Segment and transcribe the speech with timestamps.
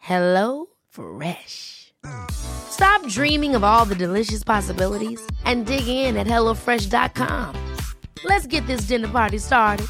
[0.00, 1.92] Hello Fresh.
[2.30, 7.54] Stop dreaming of all the delicious possibilities and dig in at HelloFresh.com.
[8.24, 9.86] Let's get this dinner party started.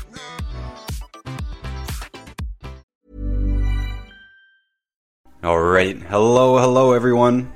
[5.42, 7.52] Alright, hello, hello everyone.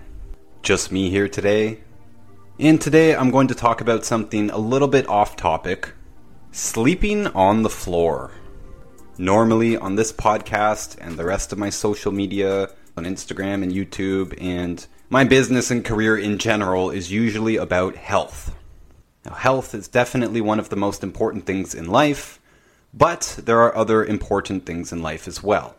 [0.62, 1.80] Just me here today.
[2.58, 5.92] And today I'm going to talk about something a little bit off topic
[6.52, 8.30] sleeping on the floor.
[9.16, 14.36] Normally, on this podcast and the rest of my social media, on Instagram and YouTube,
[14.42, 18.56] and my business and career in general, is usually about health.
[19.24, 22.40] Now, health is definitely one of the most important things in life,
[22.92, 25.76] but there are other important things in life as well.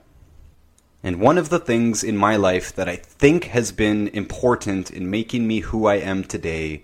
[1.03, 5.09] And one of the things in my life that I think has been important in
[5.09, 6.83] making me who I am today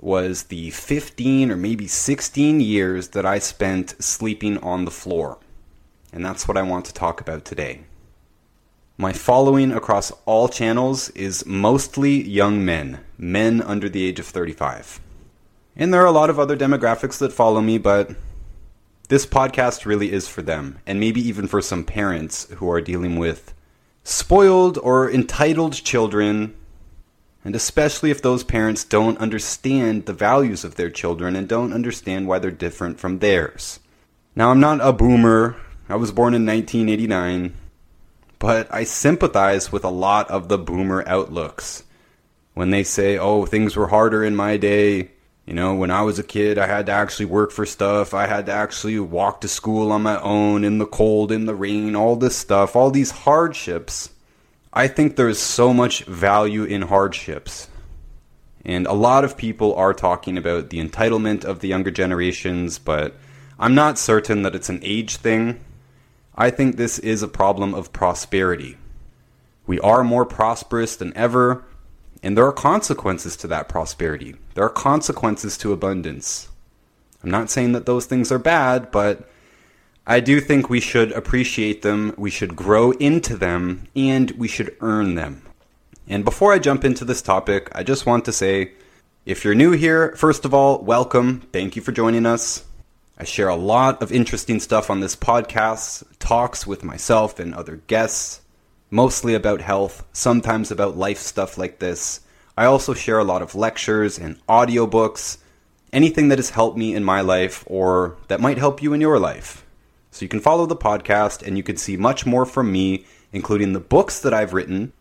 [0.00, 5.38] was the 15 or maybe 16 years that I spent sleeping on the floor.
[6.14, 7.80] And that's what I want to talk about today.
[8.96, 15.00] My following across all channels is mostly young men, men under the age of 35.
[15.74, 18.12] And there are a lot of other demographics that follow me, but
[19.08, 23.18] this podcast really is for them, and maybe even for some parents who are dealing
[23.18, 23.52] with
[24.04, 26.54] spoiled or entitled children,
[27.44, 32.28] and especially if those parents don't understand the values of their children and don't understand
[32.28, 33.80] why they're different from theirs.
[34.36, 35.56] Now, I'm not a boomer,
[35.86, 37.54] I was born in 1989,
[38.38, 41.84] but I sympathize with a lot of the boomer outlooks.
[42.54, 45.10] When they say, oh, things were harder in my day,
[45.44, 48.14] you know, when I was a kid, I had to actually work for stuff.
[48.14, 51.54] I had to actually walk to school on my own in the cold, in the
[51.54, 54.08] rain, all this stuff, all these hardships.
[54.72, 57.68] I think there's so much value in hardships.
[58.64, 63.14] And a lot of people are talking about the entitlement of the younger generations, but
[63.58, 65.60] I'm not certain that it's an age thing.
[66.36, 68.76] I think this is a problem of prosperity.
[69.66, 71.64] We are more prosperous than ever,
[72.22, 74.34] and there are consequences to that prosperity.
[74.54, 76.48] There are consequences to abundance.
[77.22, 79.30] I'm not saying that those things are bad, but
[80.06, 84.76] I do think we should appreciate them, we should grow into them, and we should
[84.80, 85.42] earn them.
[86.06, 88.72] And before I jump into this topic, I just want to say
[89.24, 91.42] if you're new here, first of all, welcome.
[91.52, 92.64] Thank you for joining us.
[93.16, 97.76] I share a lot of interesting stuff on this podcast, talks with myself and other
[97.86, 98.40] guests
[98.90, 102.20] mostly about health, sometimes about life stuff like this.
[102.56, 105.38] I also share a lot of lectures and audiobooks,
[105.92, 109.20] anything that has helped me in my life or that might help you in your
[109.20, 109.64] life.
[110.10, 113.74] So you can follow the podcast and you can see much more from me, including
[113.74, 114.92] the books that I've written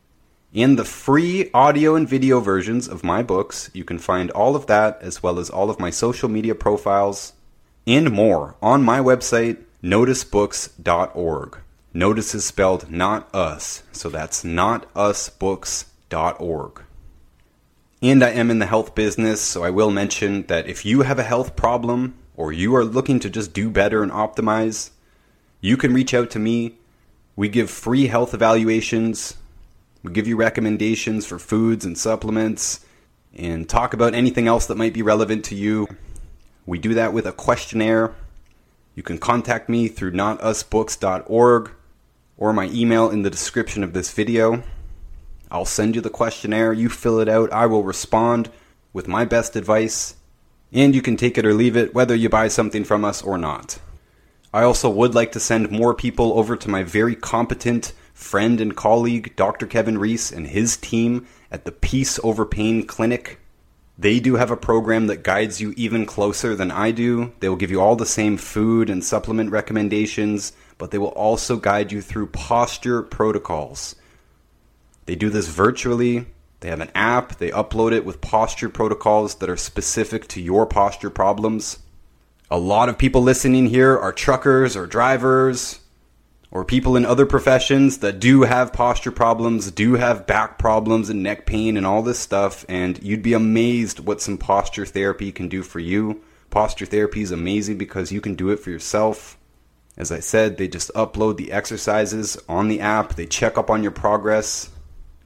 [0.54, 3.72] and the free audio and video versions of my books.
[3.74, 7.34] You can find all of that as well as all of my social media profiles
[7.86, 11.58] and more on my website, notusbooks.org.
[11.94, 16.82] Notice is spelled not us, so that's notusbooks.org.
[18.02, 21.20] And I am in the health business, so I will mention that if you have
[21.20, 24.90] a health problem or you are looking to just do better and optimize,
[25.62, 26.76] you can reach out to me.
[27.36, 29.36] We give free health evaluations.
[30.04, 32.86] We give you recommendations for foods and supplements
[33.34, 35.88] and talk about anything else that might be relevant to you.
[36.66, 38.16] We do that with a questionnaire.
[38.96, 41.72] You can contact me through notusbooks.org
[42.38, 44.64] or my email in the description of this video.
[45.52, 48.50] I'll send you the questionnaire, you fill it out, I will respond
[48.92, 50.16] with my best advice,
[50.72, 53.38] and you can take it or leave it whether you buy something from us or
[53.38, 53.80] not.
[54.54, 58.76] I also would like to send more people over to my very competent friend and
[58.76, 59.66] colleague, Dr.
[59.66, 63.40] Kevin Reese, and his team at the Peace Over Pain Clinic.
[63.98, 67.32] They do have a program that guides you even closer than I do.
[67.40, 71.58] They will give you all the same food and supplement recommendations, but they will also
[71.58, 73.96] guide you through posture protocols.
[75.06, 76.26] They do this virtually.
[76.62, 80.66] They have an app, they upload it with posture protocols that are specific to your
[80.66, 81.80] posture problems.
[82.50, 85.82] A lot of people listening here are truckers or drivers
[86.54, 91.24] or people in other professions that do have posture problems, do have back problems and
[91.24, 95.50] neck pain and all this stuff, and you'd be amazed what some posture therapy can
[95.50, 96.22] do for you.
[96.52, 99.36] Posture therapy is amazing because you can do it for yourself.
[99.98, 103.82] As I said, they just upload the exercises on the app, they check up on
[103.82, 104.70] your progress.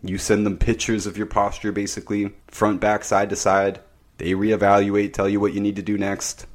[0.02, 3.82] You send them pictures of your posture basically, front, back, side to side.
[4.18, 6.46] They reevaluate, tell you what you need to do next.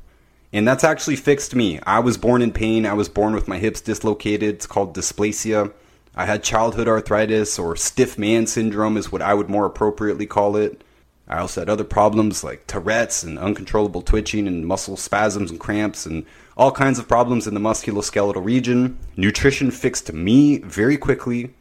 [0.53, 1.81] And that's actually fixed me.
[1.87, 2.85] I was born in pain.
[2.85, 4.57] I was born with my hips dislocated.
[4.57, 5.73] It's called dysplasia.
[6.15, 10.57] I had childhood arthritis or stiff man syndrome, is what I would more appropriately call
[10.57, 10.85] it.
[11.27, 16.05] I also had other problems like Tourette's and uncontrollable twitching and muscle spasms and cramps
[16.05, 18.99] and all kinds of problems in the musculoskeletal region.
[19.17, 21.55] Nutrition fixed me very quickly.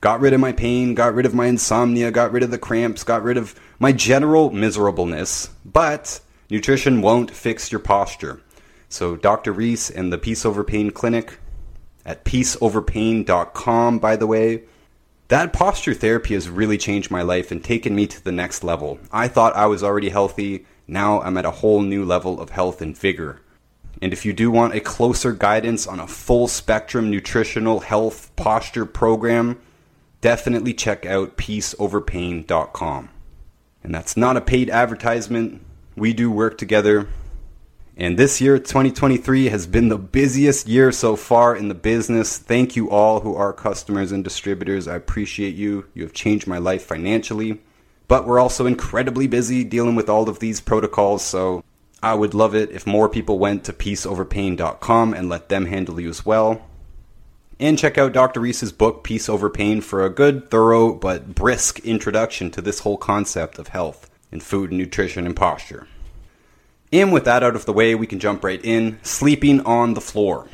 [0.00, 3.04] Got rid of my pain, got rid of my insomnia, got rid of the cramps,
[3.04, 5.50] got rid of my general miserableness.
[5.66, 8.42] But Nutrition won't fix your posture.
[8.88, 9.52] So, Dr.
[9.52, 11.38] Reese and the Peace Over Pain Clinic
[12.04, 14.64] at peaceoverpain.com, by the way,
[15.28, 18.98] that posture therapy has really changed my life and taken me to the next level.
[19.12, 20.66] I thought I was already healthy.
[20.88, 23.40] Now I'm at a whole new level of health and vigor.
[24.02, 28.86] And if you do want a closer guidance on a full spectrum nutritional health posture
[28.86, 29.60] program,
[30.20, 33.10] definitely check out peaceoverpain.com.
[33.84, 35.62] And that's not a paid advertisement.
[35.96, 37.08] We do work together.
[37.96, 42.38] And this year, 2023, has been the busiest year so far in the business.
[42.38, 44.88] Thank you all who are customers and distributors.
[44.88, 45.86] I appreciate you.
[45.92, 47.60] You have changed my life financially.
[48.08, 51.62] But we're also incredibly busy dealing with all of these protocols, so
[52.02, 56.08] I would love it if more people went to peaceoverpain.com and let them handle you
[56.08, 56.66] as well.
[57.60, 58.40] And check out Dr.
[58.40, 62.96] Reese's book, Peace Over Pain, for a good, thorough, but brisk introduction to this whole
[62.96, 65.86] concept of health in food, and nutrition, and posture.
[66.92, 70.00] And with that out of the way, we can jump right in sleeping on the
[70.00, 70.48] floor.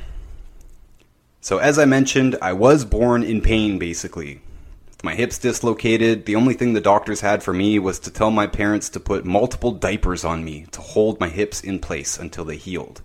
[1.40, 4.42] So, as I mentioned, I was born in pain basically.
[4.88, 8.30] With my hips dislocated, the only thing the doctors had for me was to tell
[8.30, 12.44] my parents to put multiple diapers on me to hold my hips in place until
[12.44, 13.02] they healed.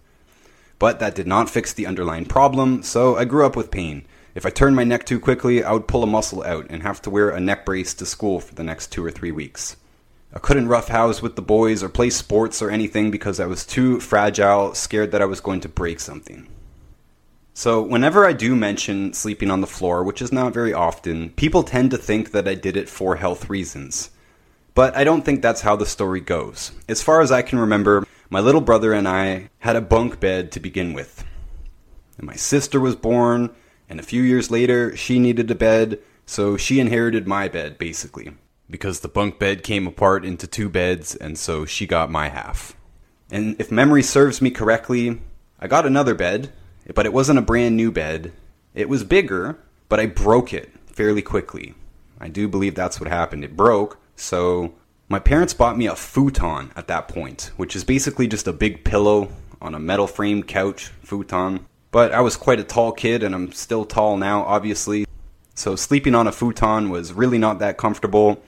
[0.79, 4.05] But that did not fix the underlying problem, so I grew up with pain.
[4.33, 7.01] If I turned my neck too quickly, I would pull a muscle out and have
[7.03, 9.75] to wear a neck brace to school for the next two or three weeks.
[10.33, 13.99] I couldn't roughhouse with the boys or play sports or anything because I was too
[13.99, 16.47] fragile, scared that I was going to break something.
[17.53, 21.63] So, whenever I do mention sleeping on the floor, which is not very often, people
[21.63, 24.11] tend to think that I did it for health reasons.
[24.73, 26.71] But I don't think that's how the story goes.
[26.87, 30.49] As far as I can remember, my little brother and I had a bunk bed
[30.53, 31.25] to begin with.
[32.17, 33.49] And my sister was born,
[33.89, 38.31] and a few years later, she needed a bed, so she inherited my bed, basically
[38.71, 42.75] because the bunk bed came apart into two beds, and so she got my half.
[43.29, 45.21] And if memory serves me correctly,
[45.59, 46.51] I got another bed,
[46.95, 48.31] but it wasn't a brand new bed.
[48.73, 51.75] It was bigger, but I broke it fairly quickly.
[52.19, 53.43] I do believe that's what happened.
[53.43, 54.73] It broke, so
[55.09, 58.83] my parents bought me a futon at that point, which is basically just a big
[58.83, 59.29] pillow
[59.61, 61.65] on a metal frame couch futon.
[61.91, 65.05] But I was quite a tall kid, and I'm still tall now, obviously.
[65.53, 68.41] So sleeping on a futon was really not that comfortable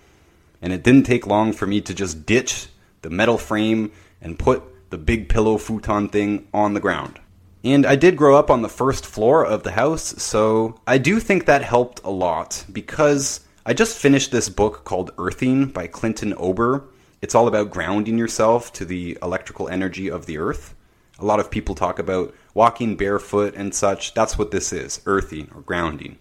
[0.64, 2.68] and it didn't take long for me to just ditch
[3.02, 3.92] the metal frame
[4.22, 7.20] and put the big pillow futon thing on the ground.
[7.66, 11.20] And I did grow up on the first floor of the house, so I do
[11.20, 16.34] think that helped a lot because I just finished this book called Earthing by Clinton
[16.38, 16.86] Ober.
[17.22, 20.76] It's all about grounding yourself to the electrical energy of the earth.
[21.20, 24.14] A lot of people talk about walking barefoot and such.
[24.14, 26.20] That's what this is earthing or grounding.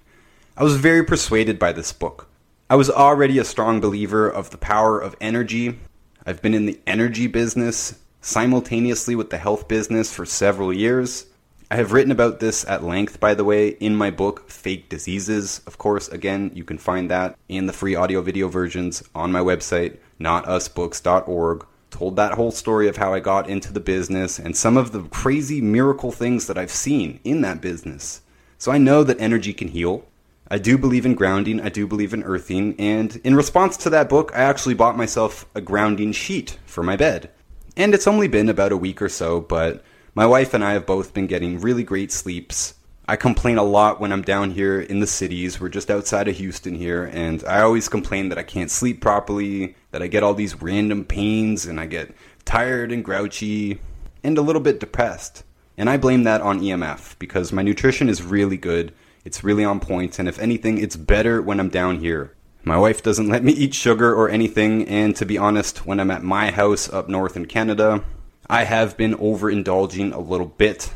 [0.56, 2.28] I was very persuaded by this book.
[2.72, 5.78] I was already a strong believer of the power of energy.
[6.24, 11.26] I've been in the energy business simultaneously with the health business for several years.
[11.70, 15.60] I have written about this at length, by the way, in my book, Fake Diseases.
[15.66, 19.40] Of course, again, you can find that in the free audio video versions on my
[19.40, 21.66] website, notusbooks.org.
[21.90, 25.02] Told that whole story of how I got into the business and some of the
[25.10, 28.22] crazy miracle things that I've seen in that business.
[28.56, 30.06] So I know that energy can heal.
[30.52, 34.10] I do believe in grounding, I do believe in earthing, and in response to that
[34.10, 37.30] book, I actually bought myself a grounding sheet for my bed.
[37.74, 39.82] And it's only been about a week or so, but
[40.14, 42.74] My wife and I have both been getting really great sleeps.
[43.08, 45.58] I complain a lot when I'm down here in the cities.
[45.58, 49.74] We're just outside of Houston here, and I always complain that I can't sleep properly,
[49.90, 53.80] that I get all these random pains, and I get tired and grouchy,
[54.22, 55.44] and a little bit depressed.
[55.78, 58.92] And I blame that on EMF because my nutrition is really good.
[59.24, 62.34] It's really on point, and if anything, it's better when I'm down here.
[62.64, 66.10] My wife doesn't let me eat sugar or anything, and to be honest, when I'm
[66.10, 68.02] at my house up north in Canada,
[68.48, 70.92] I have been overindulging a little bit.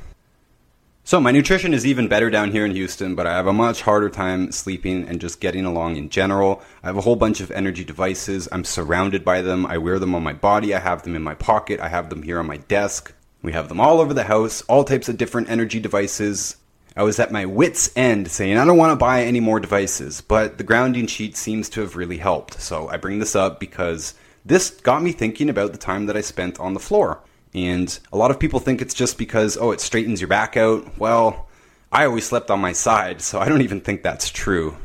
[1.05, 3.83] So, my nutrition is even better down here in Houston, but I have a much
[3.83, 6.63] harder time sleeping and just getting along in general.
[6.83, 8.49] I have a whole bunch of energy devices.
[8.51, 9.67] I'm surrounded by them.
[9.67, 10.75] I wear them on my body.
[10.75, 11.79] I have them in my pocket.
[11.79, 13.15] I have them here on my desk.
[13.43, 16.57] We have them all over the house, all types of different energy devices.
[16.97, 20.23] I was at my wits' end saying, I don't want to buy any more devices,
[20.23, 22.61] but the grounding sheet seems to have really helped.
[22.61, 24.15] So, I bring this up because
[24.47, 27.21] this got me thinking about the time that I spent on the floor.
[27.53, 30.99] And a lot of people think it's just because, oh, it straightens your back out.
[30.99, 31.49] Well,
[31.93, 34.77] I always slept on my side, so I don't even think that's true.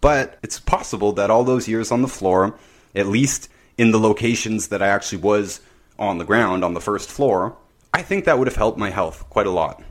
[0.00, 2.58] But it's possible that all those years on the floor,
[2.94, 5.60] at least in the locations that I actually was
[5.98, 7.56] on the ground on the first floor,
[7.92, 9.82] I think that would have helped my health quite a lot.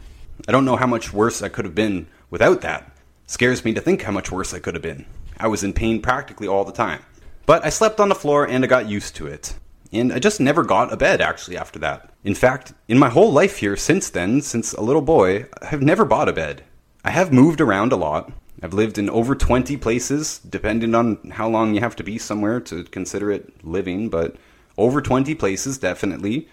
[0.48, 2.92] I don't know how much worse I could have been without that.
[3.28, 5.06] Scares me to think how much worse I could have been.
[5.38, 7.02] I was in pain practically all the time.
[7.46, 9.56] But I slept on the floor and I got used to it
[9.94, 12.10] and I just never got a bed actually after that.
[12.24, 16.04] In fact, in my whole life here since then, since a little boy, I've never
[16.04, 16.64] bought a bed.
[17.06, 18.32] I have moved around a lot.
[18.62, 22.60] I've lived in over 20 places, depending on how long you have to be somewhere
[22.62, 24.38] to consider it living, but
[24.78, 26.48] over 20 places definitely.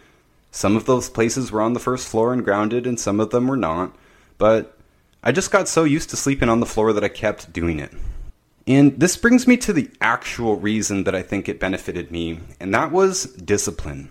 [0.51, 3.47] Some of those places were on the first floor and grounded, and some of them
[3.47, 3.95] were not.
[4.39, 4.77] But
[5.23, 7.93] I just got so used to sleeping on the floor that I kept doing it.
[8.67, 12.75] And this brings me to the actual reason that I think it benefited me, and
[12.75, 14.09] that was discipline.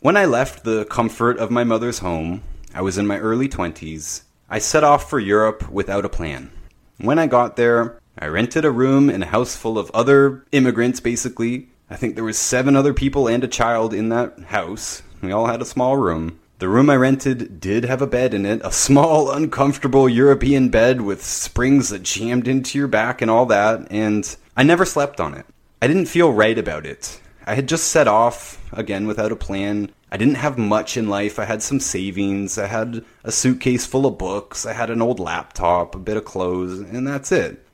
[0.00, 2.42] When I left the comfort of my mother's home,
[2.74, 6.50] I was in my early 20s, I set off for Europe without a plan.
[6.98, 11.00] When I got there, I rented a room in a house full of other immigrants
[11.00, 11.68] basically.
[11.90, 15.02] I think there was 7 other people and a child in that house.
[15.20, 16.38] We all had a small room.
[16.58, 21.00] The room I rented did have a bed in it, a small, uncomfortable European bed
[21.00, 25.34] with springs that jammed into your back and all that, and I never slept on
[25.34, 25.46] it.
[25.80, 27.20] I didn't feel right about it.
[27.46, 29.90] I had just set off, again without a plan.
[30.10, 31.38] I didn't have much in life.
[31.38, 35.20] I had some savings, I had a suitcase full of books, I had an old
[35.20, 37.64] laptop, a bit of clothes, and that's it.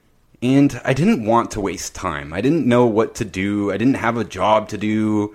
[0.43, 2.35] And I didn't want to waste time.
[2.35, 3.73] I didn't know what to do.
[3.73, 5.35] I didn't have a job to do.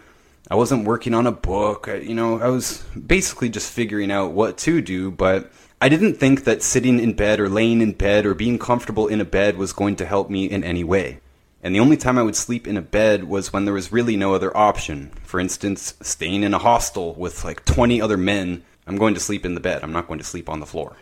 [0.50, 1.88] I wasn't working on a book.
[1.88, 6.16] I, you know, I was basically just figuring out what to do, but I didn't
[6.16, 9.58] think that sitting in bed or laying in bed or being comfortable in a bed
[9.58, 11.20] was going to help me in any way.
[11.62, 14.16] And the only time I would sleep in a bed was when there was really
[14.16, 15.12] no other option.
[15.24, 19.46] For instance, staying in a hostel with like 20 other men, I'm going to sleep
[19.46, 19.84] in the bed.
[19.84, 20.98] I'm not going to sleep on the floor.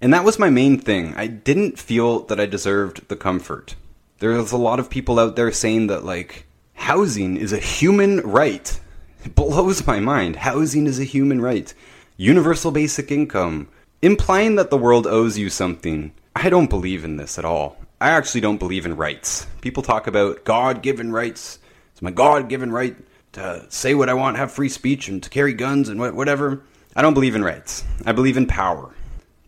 [0.00, 1.14] And that was my main thing.
[1.14, 3.76] I didn't feel that I deserved the comfort.
[4.18, 6.46] There's a lot of people out there saying that, like,
[6.80, 8.80] Housing is a human right.
[9.22, 10.34] It blows my mind.
[10.34, 11.72] Housing is a human right.
[12.16, 13.68] Universal basic income,
[14.00, 16.10] implying that the world owes you something.
[16.34, 17.76] I don't believe in this at all.
[18.00, 19.46] I actually don't believe in rights.
[19.60, 21.58] People talk about God given rights.
[21.92, 22.96] It's my God given right
[23.32, 26.62] to say what I want, have free speech, and to carry guns and whatever.
[26.96, 27.84] I don't believe in rights.
[28.06, 28.90] I believe in power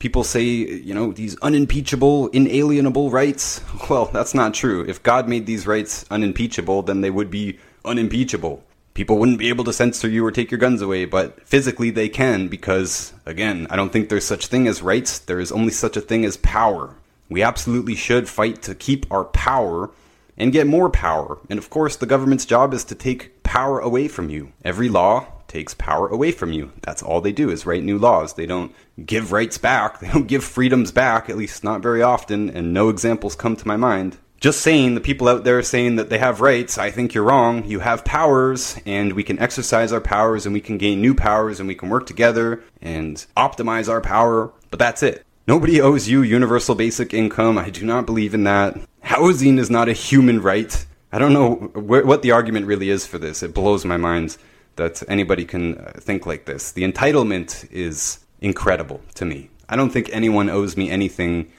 [0.02, 3.60] people say, you know, these unimpeachable, inalienable rights.
[3.88, 4.84] Well, that's not true.
[4.88, 8.64] If God made these rights unimpeachable, then they would be unimpeachable.
[8.94, 12.08] People wouldn't be able to censor you or take your guns away, but physically they
[12.08, 15.20] can because, again, I don't think there's such thing as rights.
[15.20, 16.96] There is only such a thing as power.
[17.28, 19.90] We absolutely should fight to keep our power
[20.36, 21.38] and get more power.
[21.48, 24.52] And of course, the government's job is to take power away from you.
[24.64, 26.72] Every law, takes power away from you.
[26.80, 28.32] That's all they do is write new laws.
[28.32, 29.82] They don't give rights back.
[30.00, 33.68] They don't give freedoms back, at least not very often, and no examples come to
[33.68, 34.16] my mind.
[34.40, 37.64] Just saying, the people out there saying that they have rights, I think you're wrong.
[37.64, 41.60] You have powers, and we can exercise our powers, and we can gain new powers,
[41.60, 45.24] and we can work together and optimize our power, but that's it.
[45.46, 47.58] Nobody owes you universal basic income.
[47.58, 48.76] I do not believe in that.
[49.02, 50.86] Housing is not a human right.
[51.12, 53.42] I don't know wh- what the argument really is for this.
[53.42, 54.38] It blows my mind
[54.76, 56.72] that anybody can uh, think like this.
[56.72, 59.50] The entitlement is incredible to me.
[59.68, 61.50] I don't think anyone owes me anything.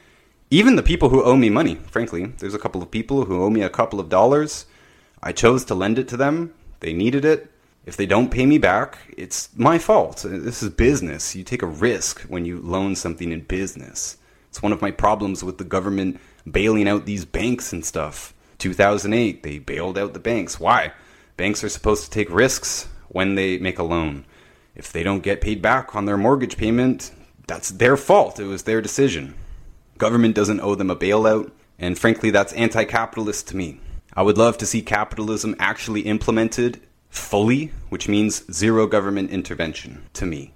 [0.49, 2.25] Even the people who owe me money, frankly.
[2.25, 4.65] There's a couple of people who owe me a couple of dollars.
[5.21, 6.53] I chose to lend it to them.
[6.79, 7.49] They needed it.
[7.85, 10.23] If they don't pay me back, it's my fault.
[10.25, 11.35] This is business.
[11.35, 14.17] You take a risk when you loan something in business.
[14.49, 18.33] It's one of my problems with the government bailing out these banks and stuff.
[18.59, 20.59] 2008, they bailed out the banks.
[20.59, 20.93] Why?
[21.35, 24.25] Banks are supposed to take risks when they make a loan.
[24.75, 27.11] if they don't get paid back on their mortgage payment,
[27.47, 28.39] that's their fault.
[28.39, 29.35] It was their decision.
[29.99, 33.79] Government doesn't owe them a bailout, and frankly, that's anti capitalist to me.
[34.15, 40.25] I would love to see capitalism actually implemented fully, which means zero government intervention to
[40.25, 40.53] me.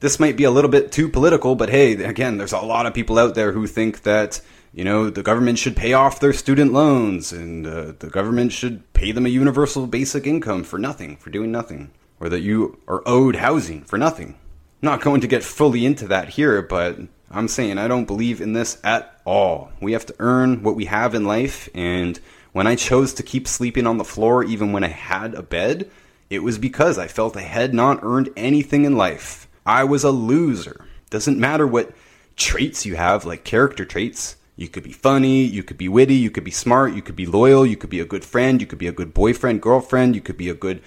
[0.00, 2.92] This might be a little bit too political, but hey, again, there's a lot of
[2.92, 4.40] people out there who think that,
[4.76, 8.92] you know, the government should pay off their student loans and uh, the government should
[8.92, 11.90] pay them a universal basic income for nothing, for doing nothing,
[12.20, 14.38] or that you are owed housing for nothing.
[14.82, 16.98] Not going to get fully into that here, but
[17.30, 19.70] I'm saying I don't believe in this at all.
[19.80, 22.20] We have to earn what we have in life, and
[22.52, 25.90] when I chose to keep sleeping on the floor even when I had a bed,
[26.28, 29.48] it was because I felt I had not earned anything in life.
[29.64, 30.84] I was a loser.
[31.08, 31.92] Doesn't matter what
[32.36, 34.36] traits you have, like character traits.
[34.56, 37.26] You could be funny, you could be witty, you could be smart, you could be
[37.26, 40.22] loyal, you could be a good friend, you could be a good boyfriend, girlfriend, you
[40.22, 40.80] could be a good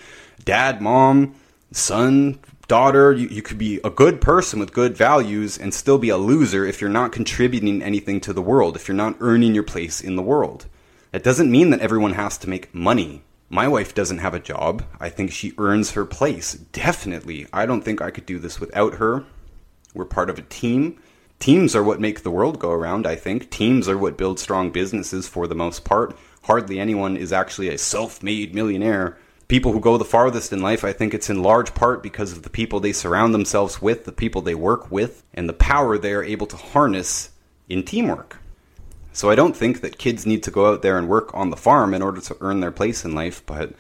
[0.44, 1.36] dad, mom,
[1.72, 3.12] son, daughter.
[3.12, 6.66] You, you could be a good person with good values and still be a loser
[6.66, 10.16] if you're not contributing anything to the world, if you're not earning your place in
[10.16, 10.68] the world.
[11.12, 13.24] That doesn't mean that everyone has to make money.
[13.50, 14.86] My wife doesn't have a job.
[15.00, 16.54] I think she earns her place.
[16.54, 17.48] Definitely.
[17.52, 19.26] I don't think I could do this without her.
[19.96, 21.02] We're part of a team.
[21.40, 23.50] Teams are what make the world go around, I think.
[23.50, 26.16] Teams are what build strong businesses for the most part.
[26.44, 29.18] Hardly anyone is actually a self made millionaire
[29.50, 32.44] people who go the farthest in life, I think it's in large part because of
[32.44, 36.14] the people they surround themselves with, the people they work with, and the power they
[36.14, 37.32] are able to harness
[37.68, 38.38] in teamwork.
[39.12, 41.58] So I don't think that kids need to go out there and work on the
[41.58, 43.74] farm in order to earn their place in life, but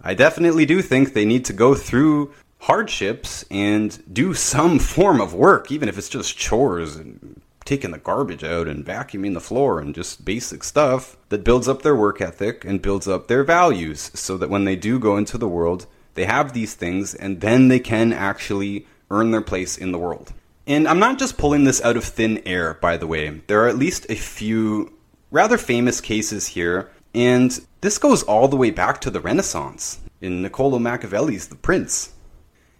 [0.00, 5.34] I definitely do think they need to go through hardships and do some form of
[5.34, 9.80] work, even if it's just chores and taking the garbage out and vacuuming the floor
[9.80, 14.10] and just basic stuff that builds up their work ethic and builds up their values
[14.14, 17.68] so that when they do go into the world, they have these things and then
[17.68, 20.32] they can actually earn their place in the world.
[20.66, 23.40] And I'm not just pulling this out of thin air, by the way.
[23.46, 24.92] There are at least a few
[25.30, 30.42] rather famous cases here, and this goes all the way back to the Renaissance in
[30.42, 32.14] Niccolo Machiavelli's The Prince.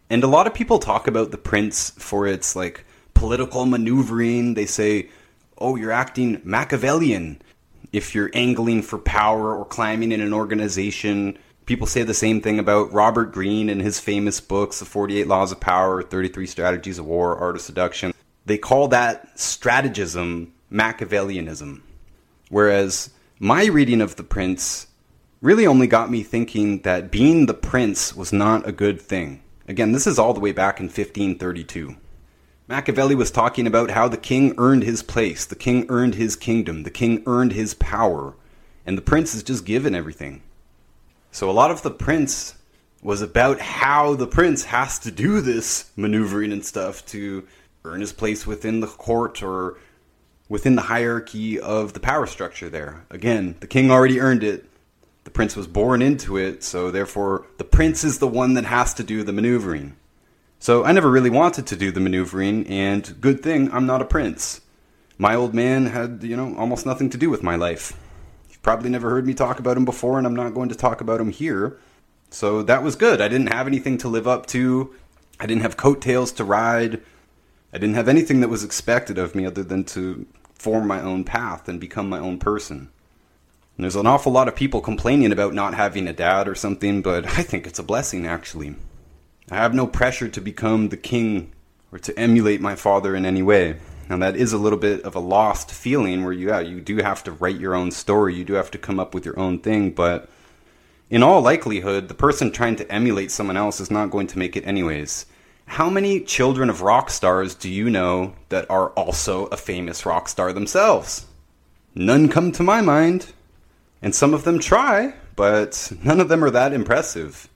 [0.09, 4.55] And a lot of people talk about The Prince for its like political maneuvering.
[4.55, 5.09] They say,
[5.59, 7.43] oh, you're acting Machiavellian
[7.93, 11.39] if you're angling for power or climbing in an organization.
[11.65, 15.51] People say the same thing about Robert Greene and his famous books, The 48 Laws
[15.51, 18.13] of Power, 33 Strategies of War, Art of Seduction.
[18.45, 21.81] They call that strategism Machiavellianism.
[22.49, 24.87] Whereas my reading of The Prince
[25.41, 29.41] really only got me thinking that being the prince was not a good thing.
[29.69, 31.97] Again, this is all the way back in 1532.
[32.69, 36.83] Machiavelli was talking about how the king earned his place, the king earned his kingdom,
[36.83, 38.35] the king earned his power,
[38.85, 40.43] and the prince is just given everything.
[41.31, 42.55] So a lot of the prince
[43.03, 47.47] was about how the prince has to do this maneuvering and stuff to
[47.85, 49.79] earn his place within the court or
[50.49, 53.05] within the hierarchy of the power structure there.
[53.11, 54.65] Again, the king already earned it.
[55.37, 59.05] Prince was born into it, so therefore the prince is the one that has to
[59.05, 59.95] do the maneuvering.
[60.59, 64.07] So I never really wanted to do the maneuvering, and good thing I'm not a
[64.07, 64.63] prince.
[65.19, 67.93] My old man had, you know, almost nothing to do with my life.
[68.49, 71.03] You've probably never heard me talk about him before, and I'm not going to talk
[71.03, 71.79] about him here.
[72.31, 73.21] So that was good.
[73.21, 74.95] I didn't have anything to live up to.
[75.39, 77.03] I didn't have coattails to ride.
[77.75, 81.25] I didn't have anything that was expected of me other than to form my own
[81.25, 82.89] path and become my own person.
[83.77, 87.03] And there's an awful lot of people complaining about not having a dad or something,
[87.03, 88.75] but I think it's a blessing actually.
[89.51, 91.53] I have no pressure to become the king
[91.93, 93.77] or to emulate my father in any way.
[94.09, 97.23] Now that is a little bit of a lost feeling where yeah, you do have
[97.25, 99.91] to write your own story, you do have to come up with your own thing,
[99.91, 100.29] but
[101.09, 104.57] in all likelihood, the person trying to emulate someone else is not going to make
[104.57, 105.27] it anyways.
[105.67, 110.29] How many children of rock stars do you know that are also a famous rock
[110.29, 111.27] star themselves?
[111.95, 113.33] None come to my mind.
[114.07, 117.49] And some of them try, but none of them are that impressive.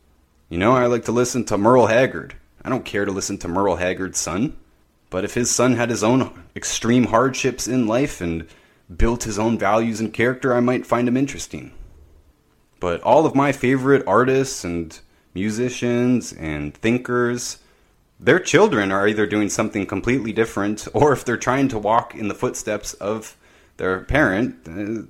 [0.48, 2.34] You know, I like to listen to Merle Haggard.
[2.64, 4.56] I don't care to listen to Merle Haggard's son.
[5.10, 8.48] But if his son had his own extreme hardships in life and
[8.96, 11.70] built his own values and character, I might find him interesting.
[12.80, 14.98] But all of my favorite artists and
[15.34, 17.58] musicians and thinkers,
[18.18, 22.26] their children are either doing something completely different, or if they're trying to walk in
[22.26, 23.36] the footsteps of
[23.76, 25.06] their parent, uh,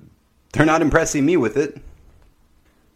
[0.53, 1.81] they're not impressing me with it.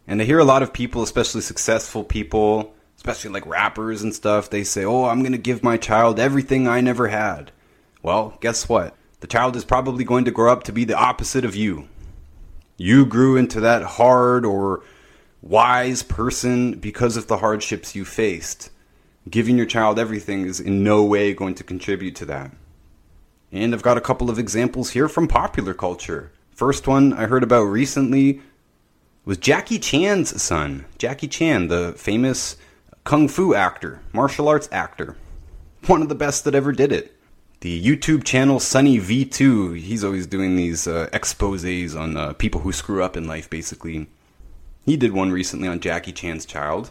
[0.06, 4.50] And I hear a lot of people, especially successful people, especially like rappers and stuff,
[4.50, 7.52] they say, Oh, I'm going to give my child everything I never had.
[8.02, 8.94] Well, guess what?
[9.20, 11.88] The child is probably going to grow up to be the opposite of you.
[12.76, 14.82] You grew into that hard or
[15.40, 18.70] wise person because of the hardships you faced.
[19.28, 22.52] Giving your child everything is in no way going to contribute to that.
[23.50, 26.30] And I've got a couple of examples here from popular culture.
[26.56, 28.40] First one I heard about recently
[29.26, 30.86] was Jackie Chan's son.
[30.96, 32.56] Jackie Chan, the famous
[33.04, 35.18] kung fu actor, martial arts actor.
[35.86, 37.14] One of the best that ever did it.
[37.60, 42.72] The YouTube channel Sunny V2, he's always doing these uh, exposes on uh, people who
[42.72, 44.06] screw up in life, basically.
[44.86, 46.90] He did one recently on Jackie Chan's child.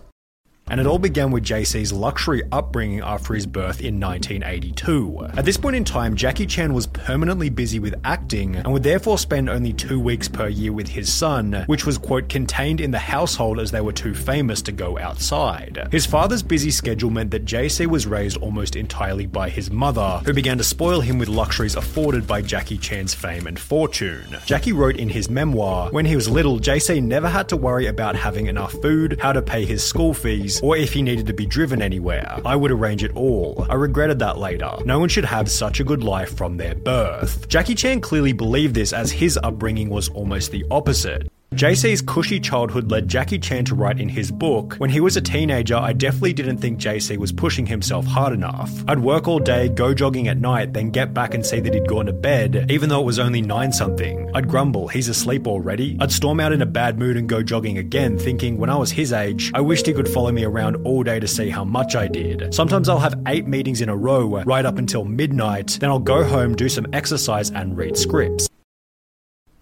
[0.67, 5.27] And it all began with JC's luxury upbringing after his birth in 1982.
[5.37, 9.19] At this point in time, Jackie Chan was permanently busy with acting and would therefore
[9.19, 12.97] spend only two weeks per year with his son, which was, quote, contained in the
[12.97, 15.87] household as they were too famous to go outside.
[15.91, 20.33] His father's busy schedule meant that JC was raised almost entirely by his mother, who
[20.33, 24.35] began to spoil him with luxuries afforded by Jackie Chan's fame and fortune.
[24.47, 28.15] Jackie wrote in his memoir, when he was little, JC never had to worry about
[28.15, 31.45] having enough food, how to pay his school fees, or if he needed to be
[31.45, 32.39] driven anywhere.
[32.45, 33.65] I would arrange it all.
[33.69, 34.71] I regretted that later.
[34.85, 37.47] No one should have such a good life from their birth.
[37.47, 41.27] Jackie Chan clearly believed this as his upbringing was almost the opposite.
[41.55, 45.21] JC's cushy childhood led Jackie Chan to write in his book, When he was a
[45.21, 48.69] teenager, I definitely didn't think JC was pushing himself hard enough.
[48.89, 51.87] I'd work all day, go jogging at night, then get back and see that he'd
[51.87, 54.29] gone to bed, even though it was only 9 something.
[54.35, 55.97] I'd grumble, he's asleep already.
[56.01, 58.91] I'd storm out in a bad mood and go jogging again, thinking when I was
[58.91, 61.95] his age, I wished he could follow me around all day to see how much
[61.95, 62.53] I did.
[62.53, 66.25] Sometimes I'll have 8 meetings in a row, right up until midnight, then I'll go
[66.25, 68.49] home, do some exercise, and read scripts.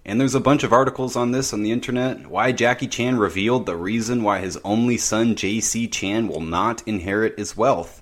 [0.05, 2.27] And there's a bunch of articles on this on the internet.
[2.27, 7.39] Why Jackie Chan revealed the reason why his only son, JC Chan, will not inherit
[7.39, 8.01] his wealth.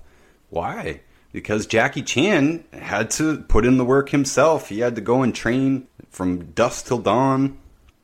[0.50, 1.02] Why?
[1.32, 4.68] Because Jackie Chan had to put in the work himself.
[4.68, 7.58] He had to go and train from dusk till dawn.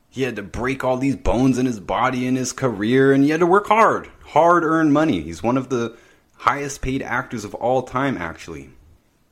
[0.09, 3.29] He had to break all these bones in his body in his career, and he
[3.29, 4.09] had to work hard.
[4.27, 5.21] Hard earned money.
[5.21, 5.95] He's one of the
[6.37, 8.69] highest paid actors of all time, actually.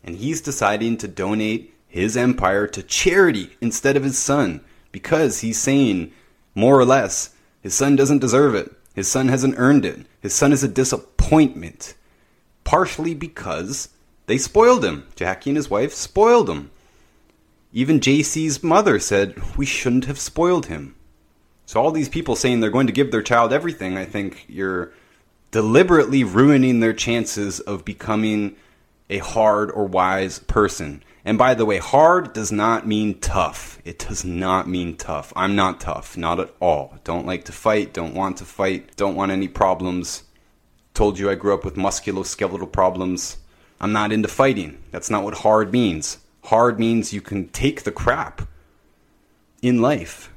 [0.03, 5.59] And he's deciding to donate his empire to charity instead of his son because he's
[5.59, 6.11] saying,
[6.55, 8.71] more or less, his son doesn't deserve it.
[8.95, 10.05] His son hasn't earned it.
[10.21, 11.93] His son is a disappointment.
[12.63, 13.89] Partially because
[14.25, 15.07] they spoiled him.
[15.15, 16.71] Jackie and his wife spoiled him.
[17.71, 20.95] Even JC's mother said, We shouldn't have spoiled him.
[21.65, 24.91] So, all these people saying they're going to give their child everything, I think you're
[25.51, 28.55] deliberately ruining their chances of becoming
[29.09, 31.03] a hard or wise person.
[31.27, 33.81] And by the way, hard does not mean tough.
[33.83, 35.33] It does not mean tough.
[35.35, 36.95] I'm not tough, not at all.
[37.03, 40.23] Don't like to fight, don't want to fight, don't want any problems.
[40.93, 43.39] Told you I grew up with musculoskeletal problems.
[43.81, 44.81] I'm not into fighting.
[44.91, 46.19] That's not what hard means.
[46.45, 48.43] Hard means you can take the crap
[49.61, 50.31] in life.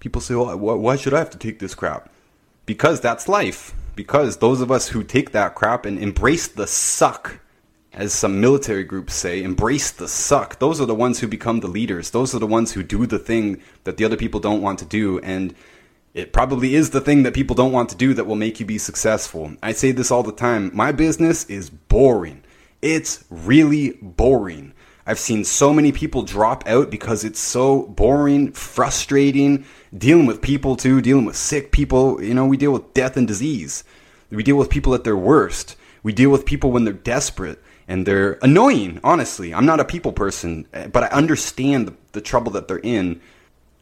[0.00, 2.10] People say, well, why should I have to take this crap?
[2.66, 3.72] Because that's life.
[3.96, 7.40] Because those of us who take that crap and embrace the suck
[7.92, 10.58] as some military groups say, embrace the suck.
[10.58, 12.10] Those are the ones who become the leaders.
[12.10, 14.84] Those are the ones who do the thing that the other people don't want to
[14.84, 15.18] do.
[15.20, 15.54] And
[16.14, 18.66] it probably is the thing that people don't want to do that will make you
[18.66, 19.54] be successful.
[19.62, 20.70] I say this all the time.
[20.72, 22.44] My business is boring.
[22.80, 24.72] It's really boring.
[25.04, 29.64] I've seen so many people drop out because it's so boring, frustrating,
[29.96, 32.22] dealing with people too, dealing with sick people.
[32.22, 33.82] You know, we deal with death and disease.
[34.30, 35.74] We deal with people at their worst.
[36.04, 39.52] We deal with people when they're desperate and they're annoying, honestly.
[39.52, 43.20] I'm not a people person, eh, but I understand the, the, trouble that they're in.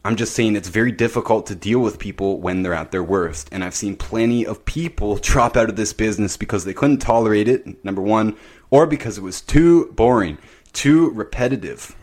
[0.03, 3.49] I'm just saying it's very difficult to deal with people when they're at their worst.
[3.51, 7.47] And I've seen plenty of people drop out of this business because they couldn't tolerate
[7.47, 8.35] it, number one,
[8.71, 10.39] or because it was too boring,
[10.73, 11.95] too repetitive.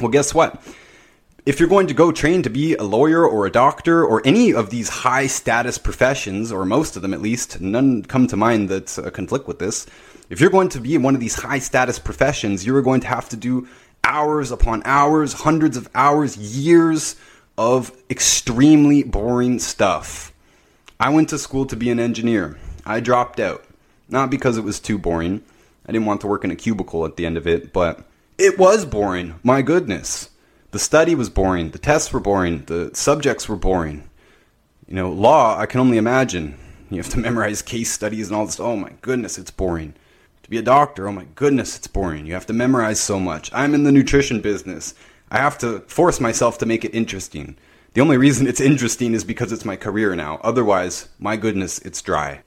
[0.00, 0.60] Well, guess what?
[1.46, 4.52] If you're going to go train to be a lawyer or a doctor or any
[4.52, 8.68] of these high status professions, or most of them at least, none come to mind
[8.68, 9.86] that uh, conflict with this
[10.30, 13.08] if you're going to be in one of these high status professions, you're going to
[13.08, 13.68] have to do
[14.04, 17.16] hours upon hours, hundreds of hours, years
[17.58, 20.32] of extremely boring stuff.
[21.00, 22.58] I went to school to be an engineer.
[22.86, 23.64] I dropped out.
[24.08, 25.42] Not because it was too boring.
[25.86, 28.04] I didn't want to work in a cubicle at the end of it, but
[28.38, 29.34] it was boring.
[29.42, 30.29] My goodness.
[30.72, 31.70] The study was boring.
[31.70, 32.64] The tests were boring.
[32.66, 34.08] The subjects were boring.
[34.86, 36.58] You know, law, I can only imagine.
[36.90, 38.60] You have to memorize case studies and all this.
[38.60, 39.94] Oh my goodness, it's boring
[40.42, 42.26] To be a doctor, oh my goodness, it's boring.
[42.26, 43.50] You have to memorize so much.
[43.52, 44.94] I'm in the nutrition business.
[45.30, 47.56] I have to force myself to make it interesting.
[47.94, 50.38] The only reason it's interesting is because it's my career now.
[50.42, 52.42] Otherwise, my goodness, it's dry.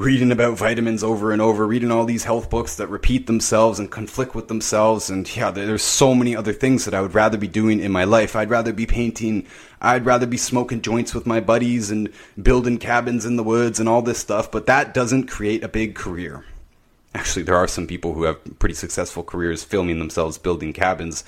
[0.00, 3.90] Reading about vitamins over and over, reading all these health books that repeat themselves and
[3.90, 7.46] conflict with themselves, and yeah, there's so many other things that I would rather be
[7.46, 8.34] doing in my life.
[8.34, 9.46] I'd rather be painting,
[9.78, 12.08] I'd rather be smoking joints with my buddies and
[12.42, 15.94] building cabins in the woods and all this stuff, but that doesn't create a big
[15.94, 16.46] career.
[17.14, 21.24] Actually, there are some people who have pretty successful careers filming themselves building cabins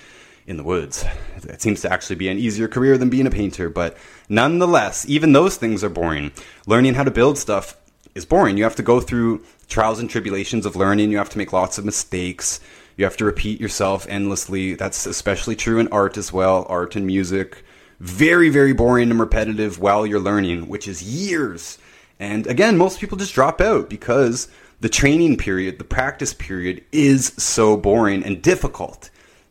[0.47, 1.05] in the woods.
[1.37, 3.99] It seems to actually be an easier career than being a painter, but
[4.31, 6.33] nonetheless, even those things are boring.
[6.67, 7.77] Learning how to build stuff
[8.15, 8.57] is boring.
[8.57, 11.79] You have to go through trials and tribulations of learning, you have to make lots
[11.79, 12.61] of mistakes.
[12.97, 14.75] You have to repeat yourself endlessly.
[14.75, 17.65] That's especially true in art as well, art and music.
[18.01, 21.79] Very, very boring and repetitive while you're learning, which is years.
[22.21, 24.49] And again, most people just drop out because
[24.81, 29.11] the training period, the practice period is so boring and difficult.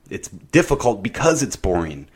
[0.10, 2.08] It's difficult because it's boring.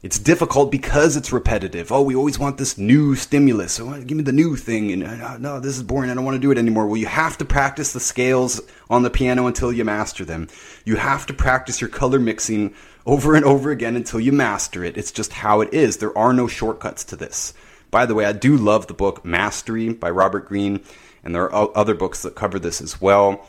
[0.00, 1.90] It's difficult because it's repetitive.
[1.90, 3.72] Oh, we always want this new stimulus.
[3.72, 4.92] So give me the new thing.
[4.92, 6.08] And uh, no, this is boring.
[6.08, 6.86] I don't want to do it anymore.
[6.86, 10.48] Well, you have to practice the scales on the piano until you master them.
[10.84, 12.74] You have to practice your color mixing
[13.06, 14.96] over and over again until you master it.
[14.96, 15.96] It's just how it is.
[15.96, 17.52] There are no shortcuts to this.
[17.90, 20.80] By the way, I do love the book Mastery by Robert Greene,
[21.24, 23.48] and there are other books that cover this as well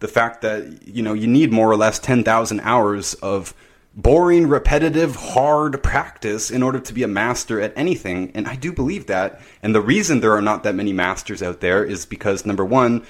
[0.00, 3.54] the fact that you know you need more or less 10,000 hours of
[3.94, 8.32] boring, repetitive, hard practice in order to be a master at anything.
[8.34, 9.40] And I do believe that.
[9.62, 13.04] And the reason there are not that many masters out there is because number one,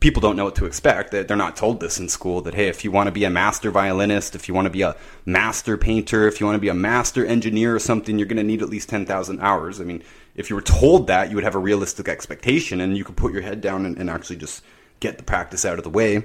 [0.00, 1.10] people don't know what to expect.
[1.10, 3.70] They're not told this in school that, hey, if you want to be a master
[3.70, 6.74] violinist, if you want to be a master painter, if you want to be a
[6.74, 9.80] master engineer or something, you're going to need at least 10,000 hours.
[9.80, 10.02] I mean,
[10.34, 13.32] if you were told that, you would have a realistic expectation and you could put
[13.32, 14.62] your head down and, and actually just
[15.00, 16.24] get the practice out of the way.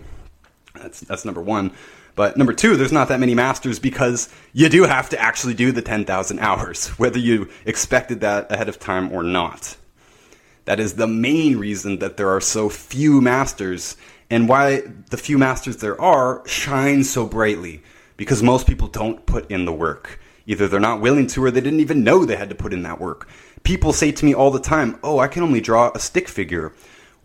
[0.73, 1.71] That's that's number one.
[2.15, 5.71] But number two, there's not that many masters because you do have to actually do
[5.71, 9.75] the 10,000 hours, whether you expected that ahead of time or not.
[10.63, 13.97] That is the main reason that there are so few masters
[14.29, 17.83] and why the few masters there are shine so brightly
[18.17, 20.19] because most people don't put in the work.
[20.47, 22.83] Either they're not willing to or they didn't even know they had to put in
[22.83, 23.27] that work.
[23.63, 26.71] People say to me all the time, Oh, I can only draw a stick figure.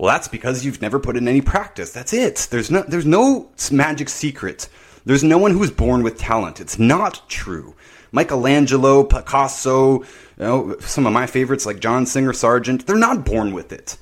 [0.00, 1.92] Well, that's because you've never put in any practice.
[1.92, 2.48] That's it.
[2.50, 4.66] There's no, there's no magic secret.
[5.04, 6.58] There's no one who is born with talent.
[6.58, 7.74] It's not true.
[8.10, 10.06] Michelangelo, Picasso, you
[10.38, 13.98] know, some of my favorites like John Singer Sargent, they're not born with it.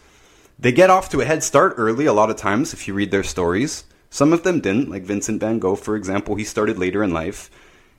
[0.56, 3.10] They get off to a head start early a lot of times if you read
[3.10, 3.82] their stories.
[4.08, 6.36] Some of them didn't, like Vincent van Gogh, for example.
[6.36, 7.50] He started later in life,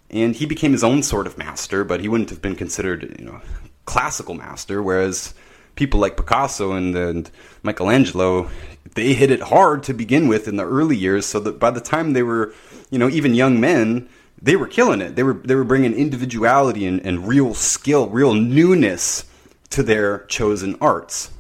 [0.10, 3.26] and he became his own sort of master, but he wouldn't have been considered, you
[3.26, 3.42] know,
[3.84, 5.34] classical master, whereas
[5.76, 7.32] people like Picasso and, and
[7.64, 8.50] Michelangelo,
[8.96, 11.82] they hit it hard to begin with in the early years, so that by the
[11.82, 12.54] time they were,
[12.90, 14.10] you know, even young men,
[14.42, 15.16] they were killing it.
[15.16, 19.26] They were they were bringing individuality and, and real skill, real newness
[19.72, 21.32] to their chosen arts,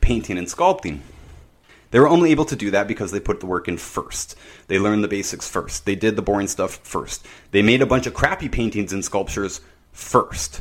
[0.00, 1.00] painting and sculpting.
[1.90, 4.36] They were only able to do that because they put the work in first.
[4.68, 5.86] They learned the basics first.
[5.86, 7.26] They did the boring stuff first.
[7.50, 9.60] They made a bunch of crappy paintings and sculptures
[9.92, 10.60] first.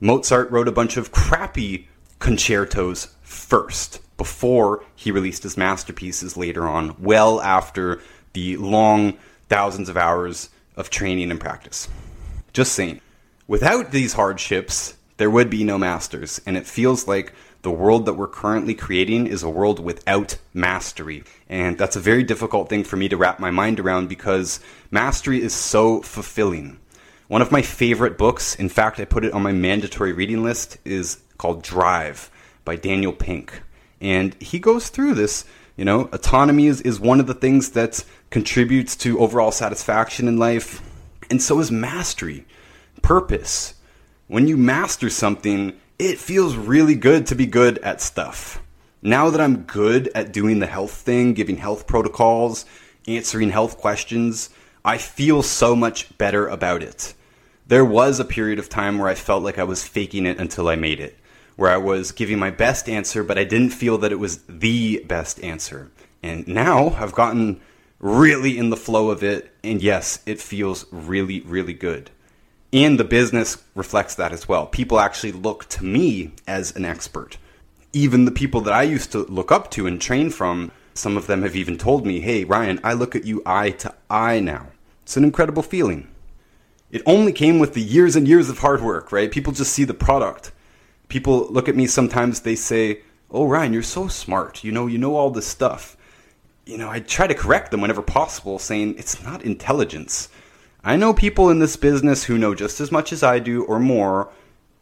[0.00, 1.88] Mozart wrote a bunch of crappy
[2.20, 8.00] concertos first before he released his masterpieces later on, well after
[8.34, 11.88] the long thousands of hours of training and practice.
[12.52, 13.00] Just saying.
[13.48, 18.14] Without these hardships, there would be no masters, and it feels like the world that
[18.14, 21.24] we're currently creating is a world without mastery.
[21.48, 25.42] And that's a very difficult thing for me to wrap my mind around because mastery
[25.42, 26.78] is so fulfilling.
[27.28, 30.78] One of my favorite books, in fact, I put it on my mandatory reading list,
[30.84, 32.30] is called Drive
[32.66, 33.62] by Daniel Pink.
[33.98, 38.04] And he goes through this, you know, autonomy is, is one of the things that
[38.28, 40.82] contributes to overall satisfaction in life,
[41.30, 42.44] and so is mastery,
[43.00, 43.72] purpose.
[44.26, 48.62] When you master something, it feels really good to be good at stuff.
[49.00, 52.66] Now that I'm good at doing the health thing, giving health protocols,
[53.08, 54.50] answering health questions,
[54.84, 57.14] I feel so much better about it.
[57.66, 60.68] There was a period of time where I felt like I was faking it until
[60.68, 61.16] I made it
[61.60, 65.04] where I was giving my best answer, but I didn't feel that it was the
[65.06, 65.90] best answer.
[66.22, 67.60] And now I've gotten
[67.98, 72.10] really in the flow of it, and yes, it feels really, really good.
[72.72, 74.68] And the business reflects that as well.
[74.68, 77.36] People actually look to me as an expert.
[77.92, 81.26] Even the people that I used to look up to and train from, some of
[81.26, 84.68] them have even told me, hey, Ryan, I look at you eye to eye now.
[85.02, 86.08] It's an incredible feeling.
[86.90, 89.30] It only came with the years and years of hard work, right?
[89.30, 90.52] People just see the product
[91.10, 94.64] people look at me sometimes, they say, Oh, Ryan, you're so smart.
[94.64, 95.96] You know, you know all this stuff.
[96.66, 100.28] You know, I try to correct them whenever possible, saying it's not intelligence.
[100.82, 103.78] I know people in this business who know just as much as I do or
[103.78, 104.32] more,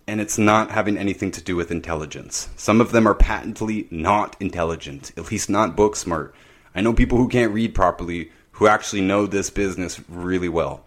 [0.06, 2.48] and it's not having anything to do with intelligence.
[2.56, 6.34] Some of them are patently not intelligent, at least not book smart.
[6.74, 10.84] I know people who can't read properly who actually know this business really well.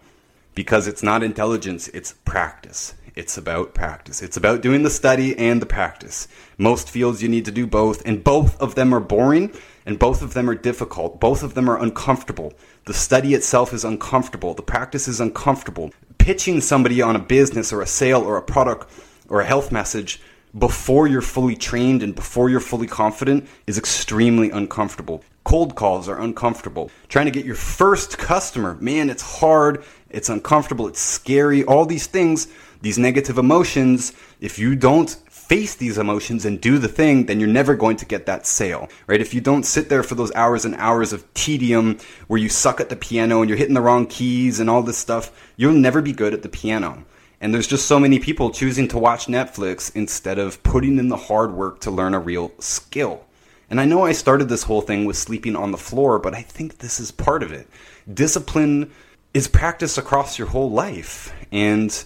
[0.54, 2.94] Because it's not intelligence, it's practice.
[3.14, 4.22] It's about practice.
[4.22, 6.28] It's about doing the study and the practice.
[6.56, 9.52] Most fields you need to do both, and both of them are boring,
[9.84, 11.20] And both of them are difficult.
[11.20, 12.52] Both of them are uncomfortable.
[12.86, 14.54] The study itself is uncomfortable.
[14.54, 15.92] The practice is uncomfortable.
[16.18, 18.88] Pitching somebody on a business or a sale or a product
[19.28, 20.20] or a health message
[20.56, 25.24] before you're fully trained and before you're fully confident is extremely uncomfortable.
[25.44, 26.90] Cold calls are uncomfortable.
[27.08, 32.06] Trying to get your first customer, man, it's hard, it's uncomfortable, it's scary, all these
[32.06, 32.46] things,
[32.82, 37.48] these negative emotions, if you don't face these emotions and do the thing, then you're
[37.48, 39.20] never going to get that sale, right?
[39.20, 42.80] If you don't sit there for those hours and hours of tedium where you suck
[42.80, 46.02] at the piano and you're hitting the wrong keys and all this stuff, you'll never
[46.02, 47.04] be good at the piano.
[47.40, 51.16] And there's just so many people choosing to watch Netflix instead of putting in the
[51.16, 53.24] hard work to learn a real skill.
[53.68, 56.42] And I know I started this whole thing with sleeping on the floor, but I
[56.42, 57.68] think this is part of it.
[58.12, 58.92] Discipline
[59.34, 61.34] is practiced across your whole life.
[61.50, 62.04] And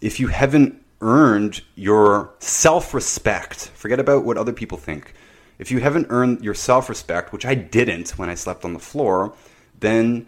[0.00, 5.12] if you haven't earned your self respect, forget about what other people think.
[5.58, 8.78] If you haven't earned your self respect, which I didn't when I slept on the
[8.78, 9.34] floor,
[9.80, 10.26] then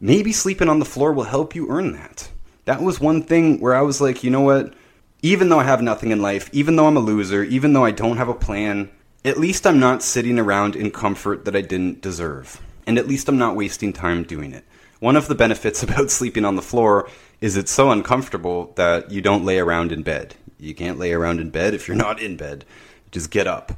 [0.00, 2.30] maybe sleeping on the floor will help you earn that
[2.70, 4.74] that was one thing where I was like, you know what?
[5.22, 7.90] Even though I have nothing in life, even though I'm a loser, even though I
[7.90, 8.90] don't have a plan,
[9.24, 12.60] at least I'm not sitting around in comfort that I didn't deserve.
[12.86, 14.64] And at least I'm not wasting time doing it.
[15.00, 17.08] One of the benefits about sleeping on the floor
[17.40, 20.34] is it's so uncomfortable that you don't lay around in bed.
[20.58, 22.64] You can't lay around in bed if you're not in bed.
[23.10, 23.72] Just get up.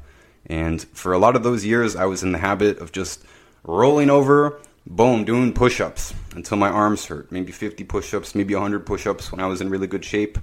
[0.47, 3.25] And for a lot of those years, I was in the habit of just
[3.63, 7.31] rolling over, boom, doing push ups until my arms hurt.
[7.31, 10.39] Maybe 50 push ups, maybe 100 push ups when I was in really good shape.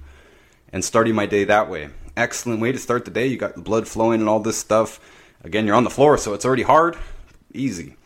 [0.72, 1.90] And starting my day that way.
[2.16, 3.26] Excellent way to start the day.
[3.26, 4.98] You got the blood flowing and all this stuff.
[5.44, 6.96] Again, you're on the floor, so it's already hard.
[7.52, 7.96] Easy.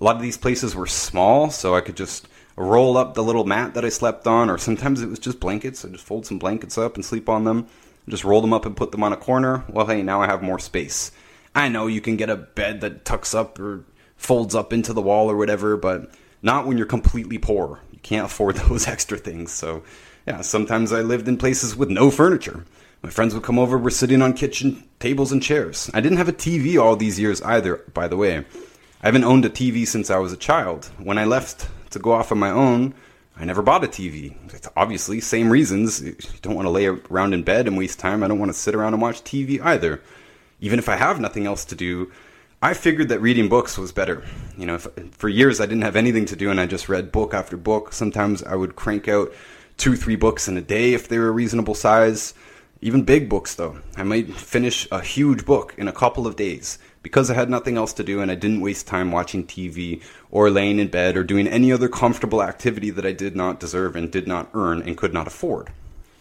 [0.00, 3.44] A lot of these places were small, so I could just roll up the little
[3.44, 5.84] mat that I slept on, or sometimes it was just blankets.
[5.84, 7.66] I just fold some blankets up and sleep on them.
[8.08, 9.64] Just roll them up and put them on a corner.
[9.68, 11.12] Well, hey, now I have more space.
[11.54, 13.84] I know you can get a bed that tucks up or
[14.16, 16.10] folds up into the wall or whatever, but
[16.42, 17.80] not when you're completely poor.
[17.92, 19.52] You can't afford those extra things.
[19.52, 19.84] So,
[20.26, 22.64] yeah, sometimes I lived in places with no furniture.
[23.02, 25.88] My friends would come over, we're sitting on kitchen tables and chairs.
[25.94, 28.38] I didn't have a TV all these years either, by the way.
[29.00, 30.86] I haven't owned a TV since I was a child.
[30.98, 32.94] When I left to go off on my own,
[33.36, 34.34] I never bought a TV.
[34.52, 36.02] It's obviously, same reasons.
[36.02, 38.22] You don't want to lay around in bed and waste time.
[38.22, 40.02] I don't want to sit around and watch TV either.
[40.60, 42.10] Even if I have nothing else to do,
[42.60, 44.24] I figured that reading books was better.
[44.56, 47.12] You know, if, for years I didn't have anything to do and I just read
[47.12, 47.92] book after book.
[47.92, 49.32] Sometimes I would crank out
[49.76, 52.34] two, three books in a day if they were a reasonable size.
[52.80, 53.78] Even big books, though.
[53.96, 57.76] I might finish a huge book in a couple of days because I had nothing
[57.76, 61.24] else to do and I didn't waste time watching TV or laying in bed or
[61.24, 64.96] doing any other comfortable activity that I did not deserve and did not earn and
[64.96, 65.70] could not afford.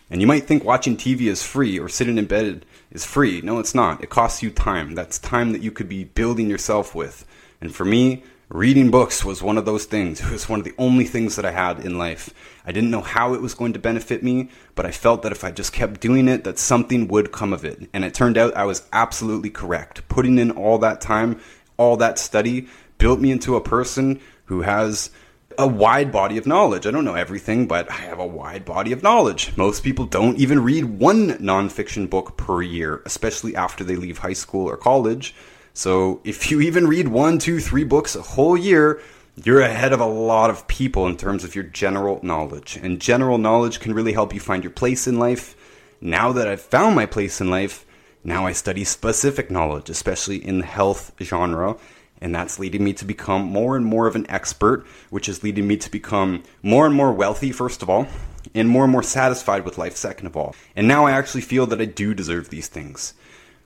[0.10, 3.42] And you might think watching TV is free or sitting in bed is free.
[3.42, 4.02] No, it's not.
[4.04, 4.96] It costs you time.
[4.96, 7.26] That's time that you could be building yourself with.
[7.60, 10.22] And for me, reading books was one of those things.
[10.28, 12.34] It was one of the only things that I had in life.
[12.66, 15.44] I didn't know how it was going to benefit me, but I felt that if
[15.44, 17.90] I just kept doing it, that something would come of it.
[17.94, 20.08] And it turned out I was absolutely correct.
[20.08, 21.42] Putting in all that time,
[21.78, 25.12] all that study, built me into a person who has
[25.58, 26.86] a wide body of knowledge.
[26.86, 29.58] I don't know everything, but I have a wide body of knowledge.
[29.58, 34.34] Most people don't even read one nonfiction book per year, especially after they leave high
[34.34, 35.34] school or college.
[35.78, 39.00] So if you even read one, two, three books a whole year,
[39.36, 42.80] you're ahead of a lot of people in terms of your general knowledge.
[42.82, 45.56] And general knowledge can really help you find your place in life.
[46.02, 47.86] Now that I've found my place in life,
[48.24, 51.78] now I study specific knowledge, especially in the health genre
[52.20, 55.68] and that's leading me to become more and more of an expert, which is leading
[55.68, 58.08] me to become more and more wealthy, first of all,
[58.56, 60.56] and more and more satisfied with life, second of all.
[60.76, 63.14] And now I actually feel that I do deserve these things.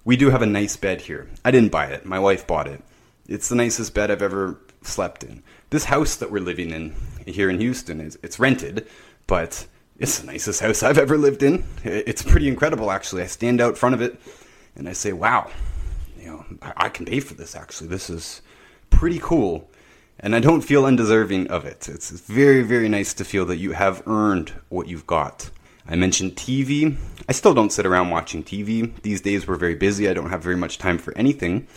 [0.04, 1.30] We do have a nice bed here.
[1.46, 2.82] I didn't buy it, my wife bought it.
[3.28, 5.44] It's the nicest bed I've ever slept in.
[5.70, 8.88] This house that we're living in here in Houston is it's rented,
[9.28, 9.68] but
[10.00, 11.64] it's the nicest house I've ever lived in.
[11.84, 13.22] It's pretty incredible actually.
[13.22, 14.20] I stand out front of it
[14.76, 15.52] and I say, "Wow,
[16.20, 17.88] you know, I, I can pay for this actually.
[17.88, 18.42] This is
[18.90, 19.70] pretty cool.
[20.20, 21.90] And I don't feel undeserving of it.
[21.90, 25.50] It's very, very nice to feel that you have earned what you've got.
[25.88, 26.96] I mentioned TV.
[27.28, 28.94] I still don't sit around watching TV.
[29.02, 30.10] These days we're very busy.
[30.10, 31.68] I don't have very much time for anything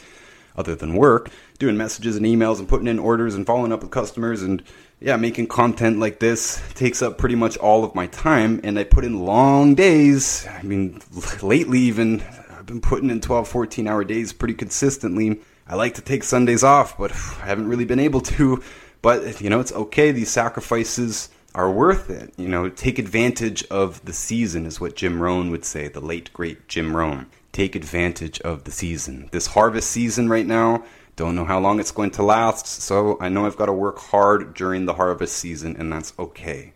[0.56, 1.30] other than work.
[1.58, 4.62] Doing messages and emails and putting in orders and following up with customers and
[5.00, 8.84] yeah, making content like this takes up pretty much all of my time and I
[8.84, 10.46] put in long days.
[10.46, 11.00] I mean,
[11.42, 15.40] lately even I've been putting in 12, 14 hour days pretty consistently.
[15.66, 18.62] I like to take Sundays off, but I haven't really been able to.
[19.02, 20.12] But, you know, it's okay.
[20.12, 22.34] These sacrifices are worth it.
[22.36, 26.32] You know, take advantage of the season, is what Jim Rohn would say, the late,
[26.32, 27.26] great Jim Rohn.
[27.52, 29.28] Take advantage of the season.
[29.30, 30.84] This harvest season right now,
[31.16, 33.98] Don't know how long it's going to last, so I know I've got to work
[33.98, 36.72] hard during the harvest season, and that's okay.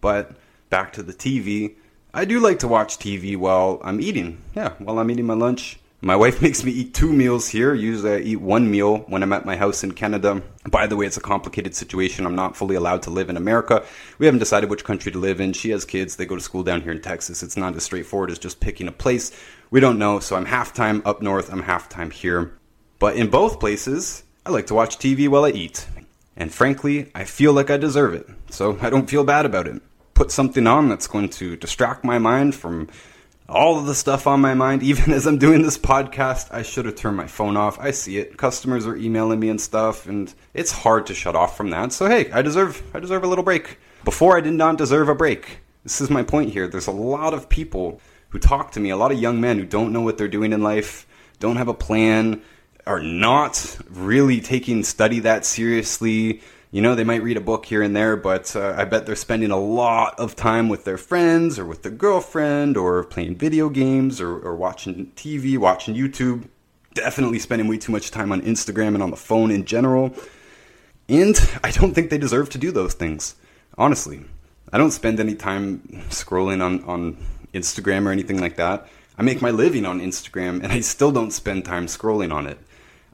[0.00, 0.36] But
[0.70, 1.74] back to the TV.
[2.14, 4.40] I do like to watch TV while I'm eating.
[4.54, 5.80] Yeah, while I'm eating my lunch.
[6.04, 7.72] My wife makes me eat two meals here.
[7.74, 10.42] Usually I eat one meal when I'm at my house in Canada.
[10.68, 12.26] By the way, it's a complicated situation.
[12.26, 13.84] I'm not fully allowed to live in America.
[14.18, 15.52] We haven't decided which country to live in.
[15.52, 16.16] She has kids.
[16.16, 17.44] They go to school down here in Texas.
[17.44, 19.30] It's not as straightforward as just picking a place.
[19.70, 20.18] We don't know.
[20.18, 21.52] So I'm half time up north.
[21.52, 22.58] I'm half time here.
[22.98, 25.86] But in both places, I like to watch TV while I eat.
[26.36, 28.28] And frankly, I feel like I deserve it.
[28.50, 29.80] So I don't feel bad about it.
[30.14, 32.88] Put something on that's going to distract my mind from
[33.48, 34.82] all of the stuff on my mind.
[34.92, 37.78] Even as I'm doing this podcast, I should have turned my phone off.
[37.78, 38.36] I see it.
[38.36, 41.92] Customers are emailing me and stuff, and it's hard to shut off from that.
[41.92, 43.78] So hey, I deserve I deserve a little break.
[44.04, 45.58] Before I did not deserve a break.
[45.84, 46.68] This is my point here.
[46.68, 49.64] There's a lot of people who talk to me, a lot of young men who
[49.64, 51.06] don't know what they're doing in life,
[51.38, 52.40] don't have a plan,
[52.86, 56.40] are not really taking study that seriously
[56.72, 59.14] you know, they might read a book here and there, but uh, I bet they're
[59.14, 63.68] spending a lot of time with their friends or with their girlfriend or playing video
[63.68, 66.48] games or, or watching TV, watching YouTube.
[66.94, 70.14] Definitely spending way too much time on Instagram and on the phone in general.
[71.10, 73.34] And I don't think they deserve to do those things,
[73.76, 74.24] honestly.
[74.72, 77.18] I don't spend any time scrolling on, on
[77.52, 78.88] Instagram or anything like that.
[79.18, 82.58] I make my living on Instagram and I still don't spend time scrolling on it.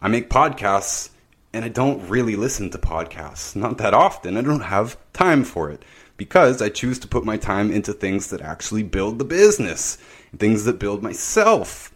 [0.00, 1.10] I make podcasts
[1.52, 4.36] and I don't really listen to podcasts, not that often.
[4.36, 5.84] I don't have time for it
[6.16, 9.96] because I choose to put my time into things that actually build the business,
[10.36, 11.92] things that build myself.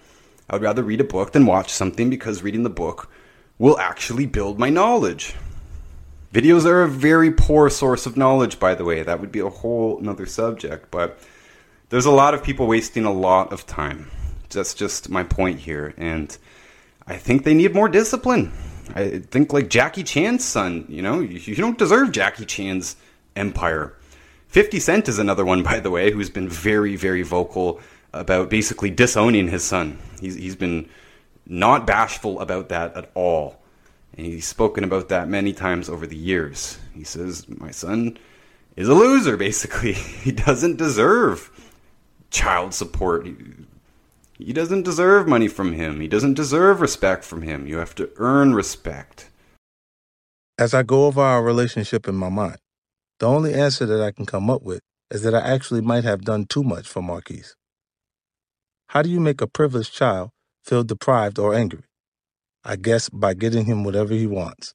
[0.49, 3.11] I would rather read a book than watch something because reading the book
[3.59, 5.35] will actually build my knowledge.
[6.33, 9.03] Videos are a very poor source of knowledge, by the way.
[9.03, 11.19] That would be a whole another subject, but
[11.91, 14.11] there's a lot of people wasting a lot of time.
[14.49, 15.93] That's just my point here.
[15.99, 16.37] And
[17.07, 18.53] I think they need more discipline.
[18.95, 22.97] I think like Jackie Chan's son, you know, you don't deserve Jackie Chan's
[23.37, 23.95] empire.
[24.49, 27.81] 50 Cent is another one, by the way, who's been very, very vocal
[28.13, 29.99] about basically disowning his son.
[30.21, 30.89] He's, he's been
[31.47, 33.57] not bashful about that at all.
[34.17, 36.79] And he's spoken about that many times over the years.
[36.95, 38.19] He says, My son
[38.77, 39.93] is a loser, basically.
[39.95, 41.51] He doesn't deserve
[42.31, 43.27] child support.
[44.45, 46.01] He doesn't deserve money from him.
[46.01, 47.67] He doesn't deserve respect from him.
[47.67, 49.31] You have to earn respect.
[50.59, 52.59] As I go over our relationship in my mind,
[53.21, 54.81] the only answer that I can come up with
[55.13, 57.55] is that I actually might have done too much for Marquise.
[58.89, 60.31] How do you make a privileged child
[60.65, 61.85] feel deprived or angry?
[62.65, 64.75] I guess by getting him whatever he wants.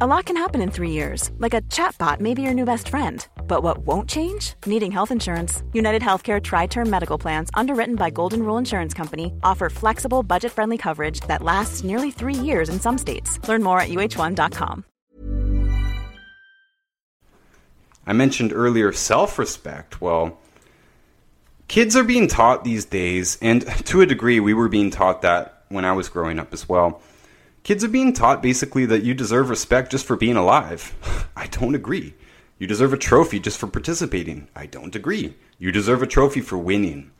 [0.00, 2.88] A lot can happen in three years, like a chatbot may be your new best
[2.88, 3.26] friend.
[3.48, 4.54] But what won't change?
[4.66, 5.62] Needing health insurance.
[5.72, 10.52] United Healthcare Tri Term Medical Plans, underwritten by Golden Rule Insurance Company, offer flexible, budget
[10.52, 13.40] friendly coverage that lasts nearly three years in some states.
[13.48, 14.84] Learn more at uh1.com.
[18.06, 20.00] I mentioned earlier self respect.
[20.00, 20.38] Well,
[21.66, 25.64] kids are being taught these days, and to a degree, we were being taught that
[25.68, 27.02] when I was growing up as well
[27.68, 30.94] Kids are being taught basically that you deserve respect just for being alive.
[31.36, 32.14] I don't agree.
[32.58, 34.48] You deserve a trophy just for participating.
[34.56, 35.36] I don't agree.
[35.58, 37.10] You deserve a trophy for winning.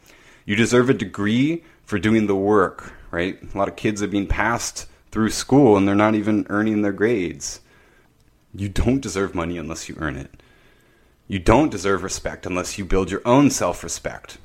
[0.46, 3.38] You deserve a degree for doing the work, right?
[3.42, 6.92] A lot of kids are being passed through school and they're not even earning their
[6.92, 7.60] grades.
[8.54, 10.42] You don't deserve money unless you earn it.
[11.26, 14.38] You don't deserve respect unless you build your own self respect.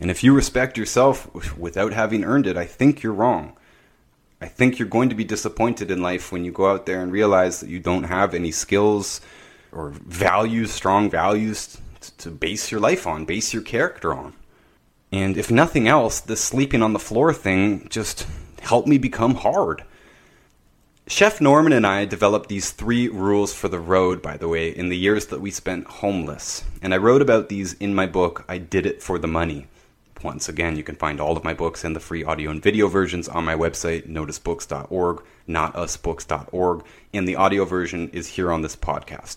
[0.00, 3.56] And if you respect yourself without having earned it, I think you're wrong.
[4.44, 7.10] I think you're going to be disappointed in life when you go out there and
[7.10, 9.22] realize that you don't have any skills
[9.72, 11.78] or values, strong values
[12.18, 14.34] to base your life on, base your character on.
[15.10, 18.26] And if nothing else, this sleeping on the floor thing just
[18.60, 19.82] helped me become hard.
[21.06, 24.90] Chef Norman and I developed these three rules for the road, by the way, in
[24.90, 26.64] the years that we spent homeless.
[26.82, 29.68] And I wrote about these in my book, I Did It for the Money.
[30.24, 32.88] Once again, you can find all of my books and the free audio and video
[32.88, 39.36] versions on my website, noticebooks.org, notusbooks.org, and the audio version is here on this podcast.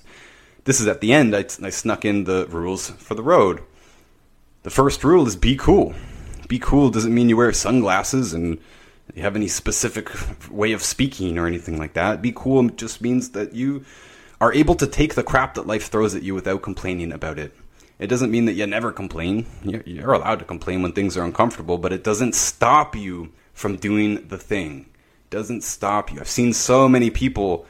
[0.64, 3.62] This is at the end, I, I snuck in the rules for the road.
[4.64, 5.94] The first rule is be cool.
[6.48, 8.58] Be cool doesn't mean you wear sunglasses and
[9.14, 10.10] you have any specific
[10.50, 12.22] way of speaking or anything like that.
[12.22, 13.84] Be cool just means that you
[14.40, 17.54] are able to take the crap that life throws at you without complaining about it.
[18.00, 19.48] It doesn't mean that you never complain.
[19.64, 24.28] You're allowed to complain when things are uncomfortable, but it doesn't stop you from doing
[24.28, 24.86] the thing.
[25.26, 26.20] It doesn't stop you.
[26.20, 27.66] I've seen so many people,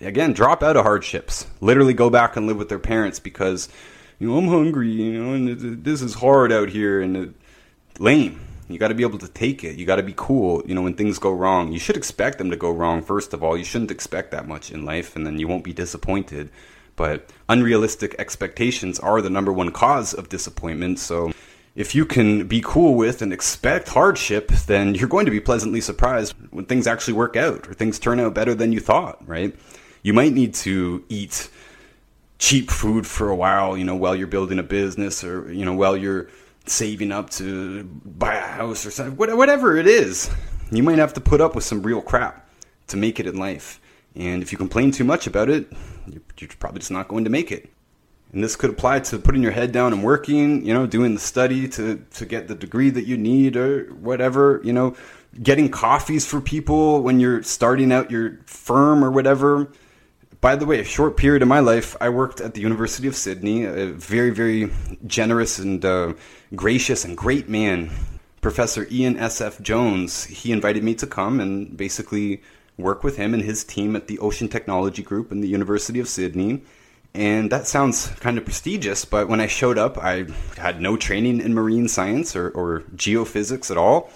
[0.00, 3.68] again, drop out of hardships, literally go back and live with their parents because,
[4.20, 7.34] you know, I'm hungry, you know, and this is hard out here, and
[7.98, 8.40] lame.
[8.68, 9.76] You got to be able to take it.
[9.76, 11.72] You got to be cool, you know, when things go wrong.
[11.72, 13.58] You should expect them to go wrong, first of all.
[13.58, 16.48] You shouldn't expect that much in life, and then you won't be disappointed.
[16.96, 20.98] But unrealistic expectations are the number one cause of disappointment.
[20.98, 21.32] So
[21.74, 25.80] if you can be cool with and expect hardship, then you're going to be pleasantly
[25.80, 29.54] surprised when things actually work out or things turn out better than you thought, right?
[30.02, 31.50] You might need to eat
[32.38, 35.74] cheap food for a while, you know, while you're building a business or, you know,
[35.74, 36.28] while you're
[36.66, 40.30] saving up to buy a house or something, whatever it is.
[40.70, 42.48] You might have to put up with some real crap
[42.88, 43.80] to make it in life.
[44.14, 45.72] And if you complain too much about it,
[46.38, 47.70] you're probably just not going to make it.
[48.32, 51.20] And this could apply to putting your head down and working, you know, doing the
[51.20, 54.96] study to, to get the degree that you need or whatever, you know,
[55.40, 59.70] getting coffees for people when you're starting out your firm or whatever.
[60.40, 63.16] By the way, a short period of my life, I worked at the University of
[63.16, 63.64] Sydney.
[63.64, 64.70] A very, very
[65.06, 66.14] generous and uh,
[66.54, 67.90] gracious and great man,
[68.40, 69.60] Professor Ian S.F.
[69.62, 70.24] Jones.
[70.24, 72.42] He invited me to come and basically
[72.76, 76.08] work with him and his team at the Ocean Technology Group in the University of
[76.08, 76.62] Sydney.
[77.14, 81.40] And that sounds kind of prestigious, but when I showed up, I had no training
[81.40, 84.10] in marine science or, or geophysics at all.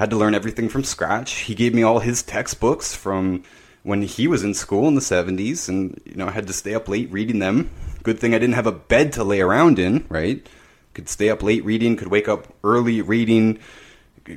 [0.00, 1.32] Had to learn everything from scratch.
[1.32, 3.44] He gave me all his textbooks from
[3.82, 6.74] when he was in school in the 70s, and you know I had to stay
[6.74, 7.70] up late reading them.
[8.02, 10.46] Good thing I didn't have a bed to lay around in, right?
[10.94, 13.58] Could stay up late reading, could wake up early reading,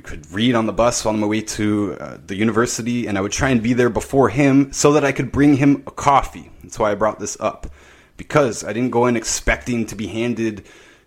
[0.00, 3.32] could read on the bus on my way to uh, the university, and I would
[3.32, 6.50] try and be there before him so that I could bring him a coffee.
[6.62, 7.66] That's why I brought this up.
[8.16, 10.66] Because I didn't go in expecting to be handed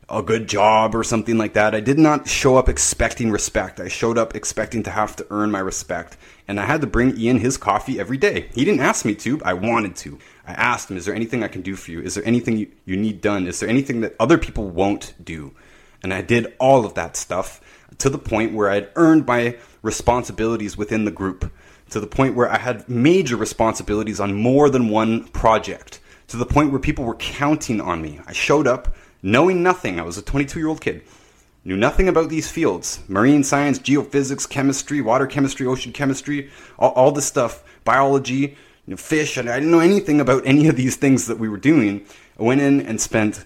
[0.09, 1.75] a good job or something like that.
[1.75, 3.79] I did not show up expecting respect.
[3.79, 6.17] I showed up expecting to have to earn my respect.
[6.47, 8.49] And I had to bring Ian his coffee every day.
[8.53, 10.17] He didn't ask me to, I wanted to.
[10.47, 12.01] I asked him, Is there anything I can do for you?
[12.01, 13.47] Is there anything you, you need done?
[13.47, 15.53] Is there anything that other people won't do?
[16.01, 17.59] And I did all of that stuff
[17.99, 21.51] to the point where I'd earned my responsibilities within the group,
[21.89, 26.45] to the point where I had major responsibilities on more than one project, to the
[26.45, 28.19] point where people were counting on me.
[28.27, 29.99] I showed up knowing nothing.
[29.99, 31.03] I was a 22 year old kid,
[31.63, 37.11] knew nothing about these fields marine science, geophysics, chemistry, water chemistry, ocean chemistry, all, all
[37.11, 40.95] this stuff, biology, you know, fish, and I didn't know anything about any of these
[40.95, 42.05] things that we were doing.
[42.39, 43.45] I went in and spent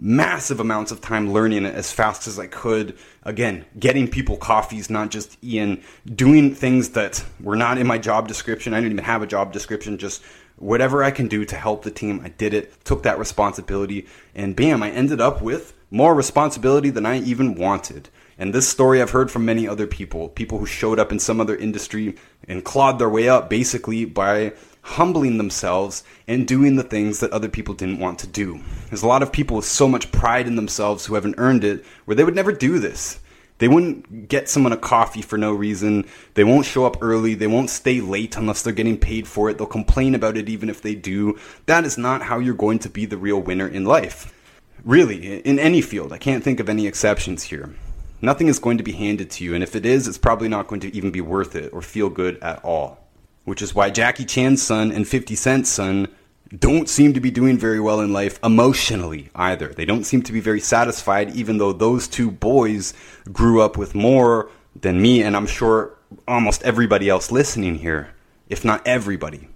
[0.00, 2.96] massive amounts of time learning it as fast as I could.
[3.22, 8.26] Again, getting people coffees, not just Ian, doing things that were not in my job
[8.26, 8.72] description.
[8.72, 10.22] I didn't even have a job description, just
[10.56, 12.20] whatever I can do to help the team.
[12.24, 17.04] I did it, took that responsibility, and bam, I ended up with more responsibility than
[17.04, 18.08] I even wanted.
[18.38, 21.42] And this story I've heard from many other people, people who showed up in some
[21.42, 22.16] other industry
[22.48, 27.48] and clawed their way up basically by humbling themselves and doing the things that other
[27.48, 28.60] people didn't want to do.
[28.88, 31.84] There's a lot of people with so much pride in themselves who haven't earned it
[32.04, 33.20] where they would never do this.
[33.58, 36.06] They wouldn't get someone a coffee for no reason.
[36.32, 37.34] They won't show up early.
[37.34, 39.58] They won't stay late unless they're getting paid for it.
[39.58, 41.38] They'll complain about it even if they do.
[41.66, 44.34] That is not how you're going to be the real winner in life.
[44.82, 46.10] Really, in any field.
[46.10, 47.74] I can't think of any exceptions here.
[48.22, 50.66] Nothing is going to be handed to you, and if it is, it's probably not
[50.66, 53.09] going to even be worth it or feel good at all
[53.44, 56.08] which is why Jackie Chan's son and 50 Cent's son
[56.56, 59.68] don't seem to be doing very well in life emotionally either.
[59.68, 62.92] They don't seem to be very satisfied, even though those two boys
[63.32, 68.10] grew up with more than me, and I'm sure almost everybody else listening here,
[68.48, 69.48] if not everybody.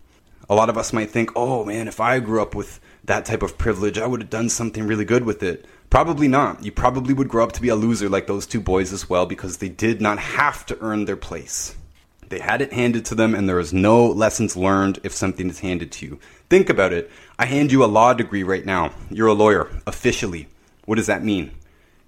[0.49, 3.43] A lot of us might think, oh man, if I grew up with that type
[3.43, 5.66] of privilege, I would have done something really good with it.
[5.91, 6.64] Probably not.
[6.64, 9.26] You probably would grow up to be a loser like those two boys as well
[9.26, 11.74] because they did not have to earn their place.
[12.35, 15.61] They had it handed to them, and there is no lessons learned if something is
[15.61, 16.18] handed to you.
[16.51, 17.09] Think about it.
[17.39, 18.91] I hand you a law degree right now.
[19.09, 20.49] You're a lawyer, officially.
[20.85, 21.53] What does that mean?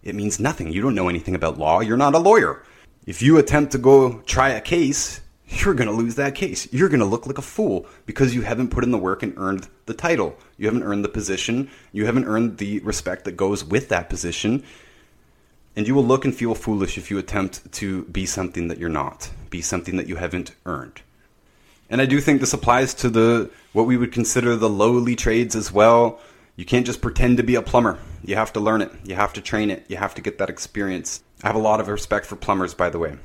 [0.02, 0.72] It means nothing.
[0.72, 1.78] You don't know anything about law.
[1.78, 2.64] You're not a lawyer.
[3.06, 6.72] If you attempt to go try a case, you're going to lose that case.
[6.72, 9.32] You're going to look like a fool because you haven't put in the work and
[9.36, 10.36] earned the title.
[10.56, 11.70] You haven't earned the position.
[11.92, 14.64] You haven't earned the respect that goes with that position.
[15.76, 18.88] And you will look and feel foolish if you attempt to be something that you're
[18.88, 21.02] not, be something that you haven't earned.
[21.90, 25.54] And I do think this applies to the what we would consider the lowly trades
[25.54, 26.18] as well.
[26.56, 27.98] You can't just pretend to be a plumber.
[28.24, 28.90] You have to learn it.
[29.04, 29.84] You have to train it.
[29.88, 31.22] You have to get that experience.
[31.44, 33.18] I have a lot of respect for plumbers, by the way,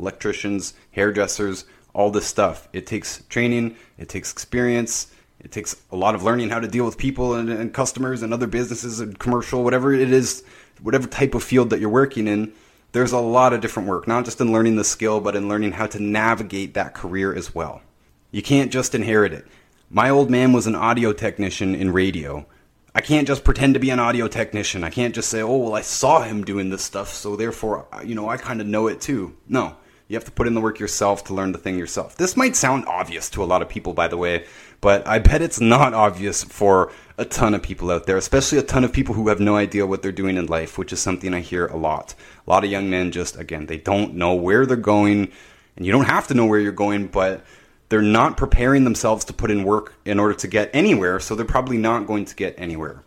[0.00, 2.68] electricians, hairdressers, all this stuff.
[2.72, 6.84] It takes training, it takes experience, it takes a lot of learning how to deal
[6.84, 10.42] with people and, and customers and other businesses and commercial, whatever it is,
[10.82, 12.52] whatever type of field that you're working in.
[12.92, 15.72] There's a lot of different work, not just in learning the skill, but in learning
[15.72, 17.82] how to navigate that career as well.
[18.30, 19.46] You can't just inherit it.
[19.90, 22.46] My old man was an audio technician in radio.
[22.94, 24.84] I can't just pretend to be an audio technician.
[24.84, 28.14] I can't just say, oh, well, I saw him doing this stuff, so therefore, you
[28.14, 29.36] know, I kind of know it too.
[29.48, 29.76] No.
[30.08, 32.16] You have to put in the work yourself to learn the thing yourself.
[32.16, 34.46] This might sound obvious to a lot of people, by the way,
[34.80, 38.62] but I bet it's not obvious for a ton of people out there, especially a
[38.62, 41.34] ton of people who have no idea what they're doing in life, which is something
[41.34, 42.14] I hear a lot.
[42.46, 45.32] A lot of young men just, again, they don't know where they're going,
[45.76, 47.44] and you don't have to know where you're going, but
[47.88, 51.44] they're not preparing themselves to put in work in order to get anywhere, so they're
[51.44, 53.02] probably not going to get anywhere.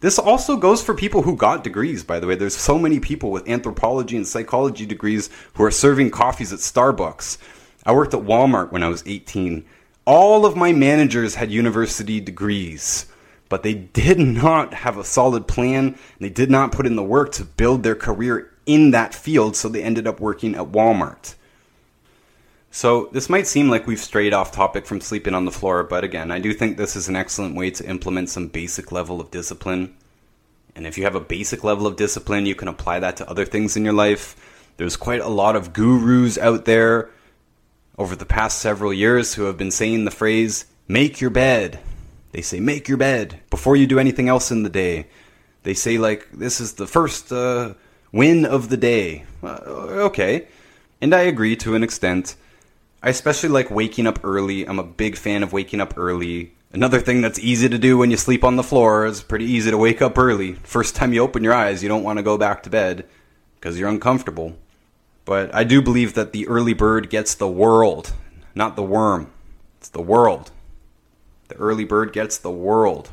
[0.00, 2.34] This also goes for people who got degrees, by the way.
[2.34, 7.38] There's so many people with anthropology and psychology degrees who are serving coffees at Starbucks.
[7.86, 9.64] I worked at Walmart when I was 18.
[10.04, 13.06] All of my managers had university degrees,
[13.48, 15.96] but they did not have a solid plan.
[16.18, 19.68] they did not put in the work to build their career in that field, so
[19.68, 21.34] they ended up working at Walmart.
[22.70, 26.04] So, this might seem like we've strayed off topic from sleeping on the floor, but
[26.04, 29.30] again, I do think this is an excellent way to implement some basic level of
[29.30, 29.94] discipline.
[30.74, 33.44] And if you have a basic level of discipline, you can apply that to other
[33.44, 34.36] things in your life.
[34.78, 37.10] There's quite a lot of gurus out there
[37.98, 41.78] over the past several years who have been saying the phrase, make your bed.
[42.32, 45.06] They say, make your bed before you do anything else in the day.
[45.62, 47.74] They say, like, this is the first uh,
[48.10, 49.24] win of the day.
[49.42, 49.60] Uh,
[50.06, 50.48] okay.
[51.00, 52.36] And I agree to an extent.
[53.02, 54.66] I especially like waking up early.
[54.66, 56.54] I'm a big fan of waking up early.
[56.72, 59.70] Another thing that's easy to do when you sleep on the floor is pretty easy
[59.70, 60.54] to wake up early.
[60.54, 63.04] First time you open your eyes, you don't want to go back to bed
[63.56, 64.56] because you're uncomfortable.
[65.24, 68.12] But I do believe that the early bird gets the world,
[68.54, 69.30] not the worm.
[69.78, 70.50] It's the world.
[71.48, 73.10] The early bird gets the world.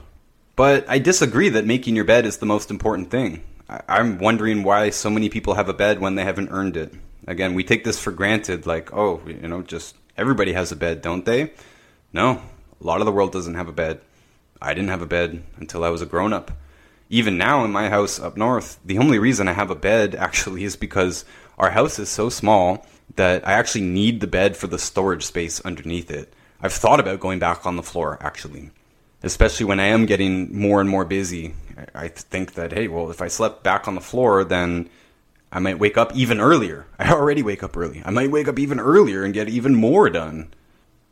[0.55, 3.43] But I disagree that making your bed is the most important thing.
[3.69, 6.93] I- am wondering why so many people have a bed when they haven't earned it.
[7.27, 11.01] Again, we take this for granted, like, oh, you know, just everybody has a bed,
[11.01, 11.53] don't they?
[12.11, 12.41] No,
[12.81, 14.01] a lot of the world doesn't have a bed.
[14.61, 16.51] I didn't have a bed until I was a grown up.
[17.09, 20.63] Even now in my house up north, the only reason I have a bed actually
[20.63, 21.25] is because
[21.59, 22.85] our house is so small
[23.15, 26.33] that I actually need the bed for the storage space underneath it.
[26.61, 28.71] I've thought about going back on the floor actually,
[29.23, 31.53] especially when I am getting more and more busy.
[31.93, 34.89] I think that, hey, well, if I slept back on the floor, then
[35.51, 36.85] I might wake up even earlier.
[36.99, 38.01] I already wake up early.
[38.05, 40.53] I might wake up even earlier and get even more done.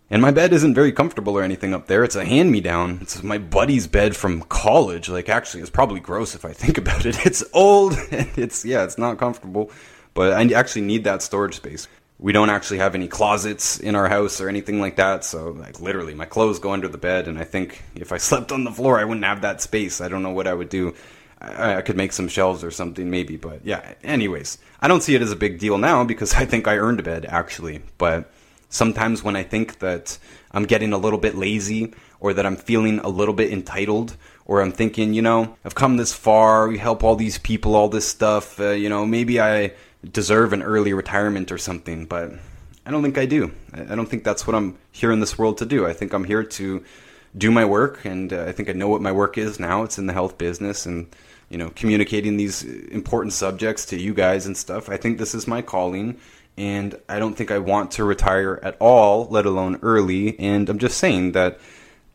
[0.09, 2.03] And my bed isn't very comfortable or anything up there.
[2.03, 2.99] It's a hand me down.
[3.01, 5.09] It's my buddy's bed from college.
[5.09, 7.25] Like, actually, it's probably gross if I think about it.
[7.25, 9.71] It's old and it's, yeah, it's not comfortable.
[10.17, 11.87] But I actually need that storage space.
[12.17, 15.23] We don't actually have any closets in our house or anything like that.
[15.23, 17.27] So, like, literally, my clothes go under the bed.
[17.27, 20.01] And I think if I slept on the floor, I wouldn't have that space.
[20.01, 20.95] I don't know what I would do.
[21.39, 23.93] I, could make some shelves or something maybe, but yeah.
[24.03, 26.99] Anyways, I don't see it as a big deal now because I think I earned
[26.99, 27.83] a bed actually.
[27.99, 28.31] But
[28.69, 30.17] sometimes when I think that
[30.49, 34.61] I'm getting a little bit lazy or that I'm feeling a little bit entitled or
[34.61, 38.07] I'm thinking, you know, I've come this far, we help all these people, all this
[38.07, 39.73] stuff, uh, you know, maybe I
[40.11, 42.31] deserve an early retirement or something, but
[42.85, 43.51] I don't think I do.
[43.73, 45.85] I don't think that's what I'm here in this world to do.
[45.85, 46.83] I think I'm here to
[47.37, 49.83] do my work, and uh, I think I know what my work is now.
[49.83, 51.07] It's in the health business, and
[51.49, 54.89] you know, communicating these important subjects to you guys and stuff.
[54.89, 56.17] I think this is my calling,
[56.57, 60.37] and I don't think I want to retire at all, let alone early.
[60.39, 61.59] And I'm just saying that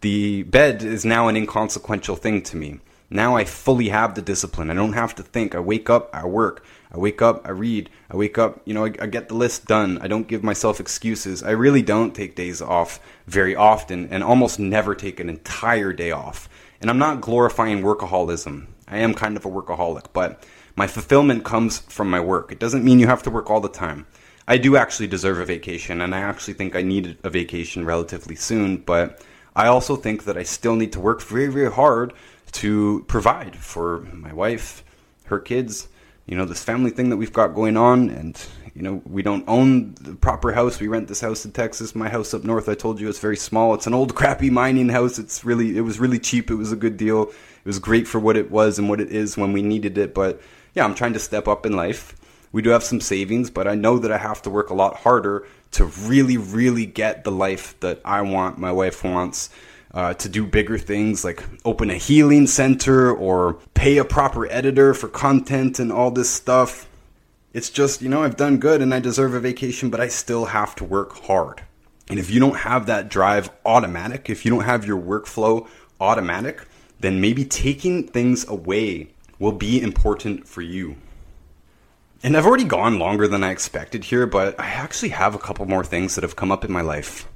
[0.00, 2.80] the bed is now an inconsequential thing to me.
[3.08, 4.70] Now I fully have the discipline.
[4.70, 5.54] I don't have to think.
[5.54, 6.64] I wake up, I work.
[6.92, 7.88] I wake up, I read.
[8.10, 9.98] I wake up, you know, I, I, get the list done.
[10.02, 11.42] I don't give myself excuses.
[11.42, 16.10] I really don't take days off very often and almost never take an entire day
[16.10, 16.50] off.
[16.82, 18.66] And I'm not glorifying workaholism.
[18.86, 20.44] I am kind of a workaholic, but
[20.76, 22.52] my fulfillment comes from my work.
[22.52, 24.06] It doesn't mean you have to work all the time.
[24.46, 28.34] I do actually deserve a vacation, and I actually think I need a vacation relatively
[28.34, 29.22] soon, but
[29.54, 32.12] I also think that I still need to work very, very hard
[32.52, 34.84] to provide for my wife,
[35.26, 35.88] her kids,
[36.32, 38.08] you know, this family thing that we've got going on.
[38.08, 38.42] And,
[38.74, 40.80] you know, we don't own the proper house.
[40.80, 41.94] We rent this house in Texas.
[41.94, 43.74] My house up north, I told you, it's very small.
[43.74, 45.18] It's an old, crappy mining house.
[45.18, 46.50] It's really, it was really cheap.
[46.50, 47.24] It was a good deal.
[47.24, 50.14] It was great for what it was and what it is when we needed it.
[50.14, 50.40] But
[50.72, 52.16] yeah, I'm trying to step up in life.
[52.50, 54.96] We do have some savings, but I know that I have to work a lot
[54.96, 59.50] harder to really, really get the life that I want, my wife wants.
[59.94, 64.94] Uh, to do bigger things like open a healing center or pay a proper editor
[64.94, 66.88] for content and all this stuff.
[67.52, 70.46] It's just, you know, I've done good and I deserve a vacation, but I still
[70.46, 71.62] have to work hard.
[72.08, 75.68] And if you don't have that drive automatic, if you don't have your workflow
[76.00, 76.66] automatic,
[77.00, 80.96] then maybe taking things away will be important for you.
[82.22, 85.66] And I've already gone longer than I expected here, but I actually have a couple
[85.66, 87.28] more things that have come up in my life.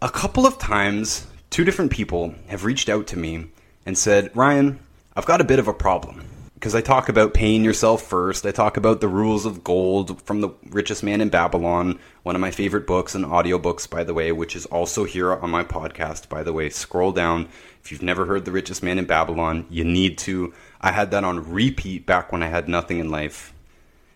[0.00, 3.46] A couple of times, two different people have reached out to me
[3.84, 4.80] and said, Ryan,
[5.14, 6.24] I've got a bit of a problem.
[6.54, 8.46] Because I talk about paying yourself first.
[8.46, 12.40] I talk about the rules of gold from The Richest Man in Babylon, one of
[12.40, 16.28] my favorite books and audiobooks, by the way, which is also here on my podcast,
[16.28, 16.70] by the way.
[16.70, 17.48] Scroll down.
[17.82, 20.54] If you've never heard The Richest Man in Babylon, you need to.
[20.80, 23.52] I had that on repeat back when I had nothing in life.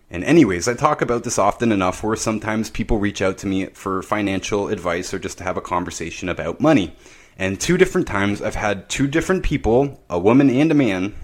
[0.09, 3.67] And, anyways, I talk about this often enough where sometimes people reach out to me
[3.67, 6.95] for financial advice or just to have a conversation about money.
[7.39, 11.15] And two different times, I've had two different people, a woman and a man,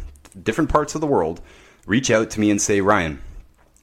[0.40, 1.40] different parts of the world,
[1.86, 3.20] reach out to me and say, Ryan,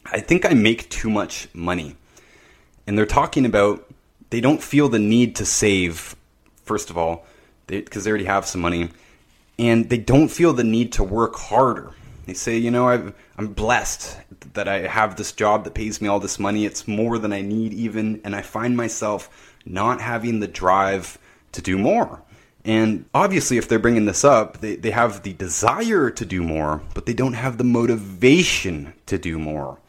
[0.06, 1.96] I think I make too much money.
[2.86, 3.92] And they're talking about
[4.30, 6.16] they don't feel the need to save,
[6.64, 7.26] first of all,
[7.68, 8.90] because they, they, already have some money,
[9.58, 11.92] and they don't feel the need to work harder.
[12.26, 14.18] They say, you know, i am blessed
[14.54, 16.66] that I have this job that pays me all this money.
[16.66, 21.18] It's more than I need, even, and I find myself not having the drive
[21.52, 22.22] to do more.
[22.66, 26.82] And obviously, if they're bringing this up, they, they have the desire to do more,
[26.94, 29.80] but they don't have the motivation to do more.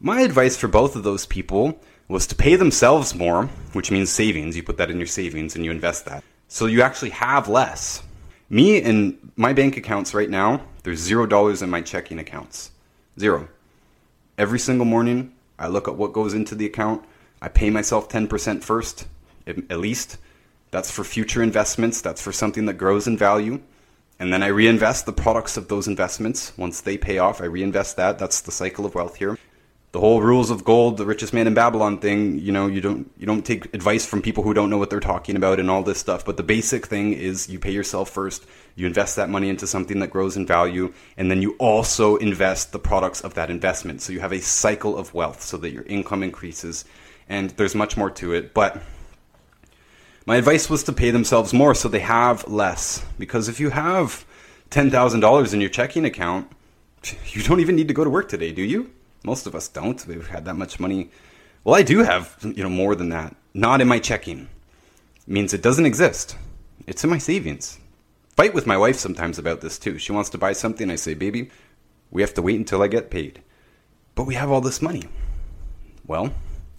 [0.00, 4.56] My advice for both of those people was to pay themselves more, which means savings.
[4.56, 6.24] You put that in your savings and you invest that.
[6.48, 8.02] So you actually have less.
[8.48, 12.70] Me and my bank accounts right now, there's zero dollars in my checking accounts.
[13.20, 13.48] Zero.
[14.38, 17.04] Every single morning, I look at what goes into the account.
[17.42, 19.06] I pay myself 10% first,
[19.46, 20.16] at least
[20.70, 22.00] that's for future investments.
[22.00, 23.60] That's for something that grows in value.
[24.18, 26.52] And then I reinvest the products of those investments.
[26.58, 28.18] Once they pay off, I reinvest that.
[28.18, 29.38] That's the cycle of wealth here.
[29.92, 33.10] The whole rules of gold, the richest man in Babylon thing, you know, you don't
[33.16, 35.82] you don't take advice from people who don't know what they're talking about and all
[35.82, 36.26] this stuff.
[36.26, 38.44] But the basic thing is you pay yourself first,
[38.74, 42.72] you invest that money into something that grows in value, and then you also invest
[42.72, 44.02] the products of that investment.
[44.02, 46.84] So you have a cycle of wealth so that your income increases.
[47.30, 48.82] And there's much more to it, but
[50.28, 53.02] my advice was to pay themselves more so they have less.
[53.18, 54.26] Because if you have
[54.70, 56.52] $10,000 in your checking account,
[57.32, 58.90] you don't even need to go to work today, do you?
[59.24, 60.06] Most of us don't.
[60.06, 61.08] We've had that much money.
[61.64, 63.34] Well, I do have, you know, more than that.
[63.54, 64.50] Not in my checking.
[65.16, 66.36] It means it doesn't exist.
[66.86, 67.78] It's in my savings.
[68.36, 69.96] Fight with my wife sometimes about this too.
[69.96, 70.90] She wants to buy something.
[70.90, 71.50] I say, baby,
[72.10, 73.40] we have to wait until I get paid.
[74.14, 75.04] But we have all this money.
[76.06, 76.34] Well,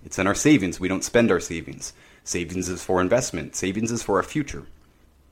[0.06, 0.80] it's in our savings.
[0.80, 1.94] We don't spend our savings.
[2.30, 3.56] Savings is for investment.
[3.56, 4.68] Savings is for our future.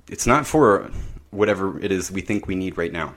[0.10, 0.90] It's not for
[1.30, 3.14] whatever it is we think we need right now.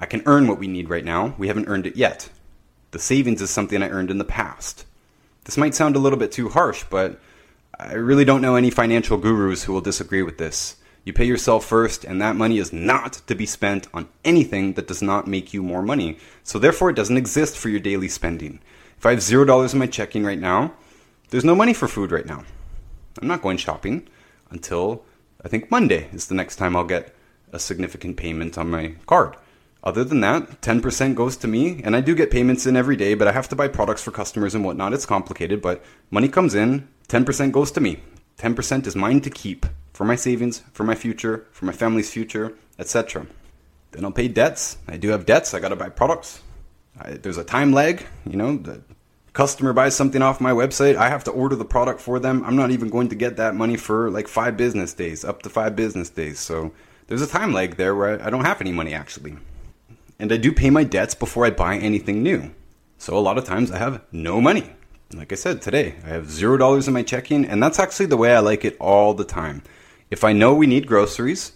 [0.00, 1.36] I can earn what we need right now.
[1.38, 2.30] We haven't earned it yet.
[2.90, 4.86] The savings is something I earned in the past.
[5.44, 7.20] This might sound a little bit too harsh, but
[7.78, 10.74] I really don't know any financial gurus who will disagree with this.
[11.04, 14.88] You pay yourself first, and that money is not to be spent on anything that
[14.88, 16.18] does not make you more money.
[16.42, 18.58] So, therefore, it doesn't exist for your daily spending.
[18.98, 20.74] If I have zero dollars in my checking right now,
[21.28, 22.42] there's no money for food right now.
[23.20, 24.08] I'm not going shopping
[24.50, 25.04] until
[25.44, 27.14] I think Monday is the next time I'll get
[27.52, 29.36] a significant payment on my card.
[29.82, 33.14] Other than that, 10% goes to me, and I do get payments in every day,
[33.14, 34.92] but I have to buy products for customers and whatnot.
[34.92, 38.00] It's complicated, but money comes in, 10% goes to me.
[38.38, 42.54] 10% is mine to keep for my savings, for my future, for my family's future,
[42.78, 43.26] etc.
[43.92, 44.76] Then I'll pay debts.
[44.86, 45.54] I do have debts.
[45.54, 46.40] I got to buy products.
[46.98, 48.82] I, there's a time lag, you know, the
[49.32, 52.44] customer buys something off my website, I have to order the product for them.
[52.44, 55.50] I'm not even going to get that money for like five business days, up to
[55.50, 56.38] five business days.
[56.38, 56.72] So
[57.06, 59.36] there's a time lag there where I don't have any money actually.
[60.18, 62.52] And I do pay my debts before I buy anything new.
[62.98, 64.70] So a lot of times I have no money.
[65.14, 68.16] Like I said today, I have zero dollars in my checking, and that's actually the
[68.16, 69.62] way I like it all the time.
[70.10, 71.52] If I know we need groceries,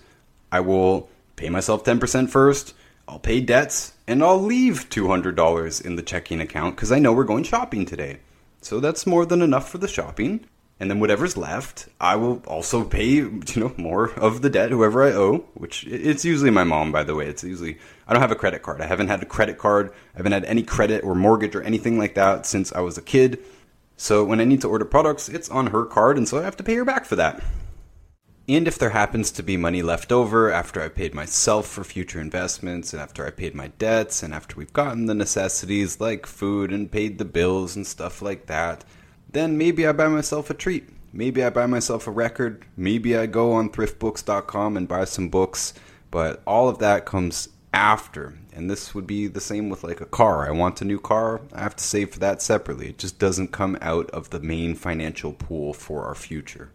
[0.50, 2.74] I will pay myself 10% first,
[3.06, 7.24] I'll pay debts, and I'll leave $200 in the checking account because I know we're
[7.24, 8.18] going shopping today.
[8.60, 10.46] So that's more than enough for the shopping.
[10.80, 15.04] And then whatever's left, I will also pay, you know, more of the debt, whoever
[15.04, 17.26] I owe, which it's usually my mom, by the way.
[17.26, 17.78] It's usually,
[18.08, 18.80] I don't have a credit card.
[18.80, 19.90] I haven't had a credit card.
[20.14, 23.02] I haven't had any credit or mortgage or anything like that since I was a
[23.02, 23.38] kid.
[23.96, 26.56] So when I need to order products, it's on her card, and so I have
[26.56, 27.42] to pay her back for that.
[28.46, 32.20] And if there happens to be money left over after I paid myself for future
[32.20, 36.70] investments, and after I paid my debts, and after we've gotten the necessities like food
[36.70, 38.84] and paid the bills and stuff like that,
[39.30, 40.90] then maybe I buy myself a treat.
[41.10, 42.66] Maybe I buy myself a record.
[42.76, 45.72] Maybe I go on thriftbooks.com and buy some books.
[46.10, 48.34] But all of that comes after.
[48.52, 50.46] And this would be the same with like a car.
[50.46, 52.90] I want a new car, I have to save for that separately.
[52.90, 56.70] It just doesn't come out of the main financial pool for our future.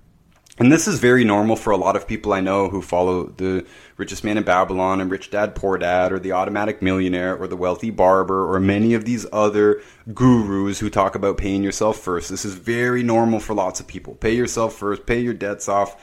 [0.59, 3.65] And this is very normal for a lot of people I know who follow the
[3.95, 7.55] richest man in Babylon and rich dad poor dad or the automatic millionaire or the
[7.55, 9.81] wealthy barber or many of these other
[10.13, 12.29] gurus who talk about paying yourself first.
[12.29, 14.15] This is very normal for lots of people.
[14.15, 15.95] Pay yourself first, pay your debts off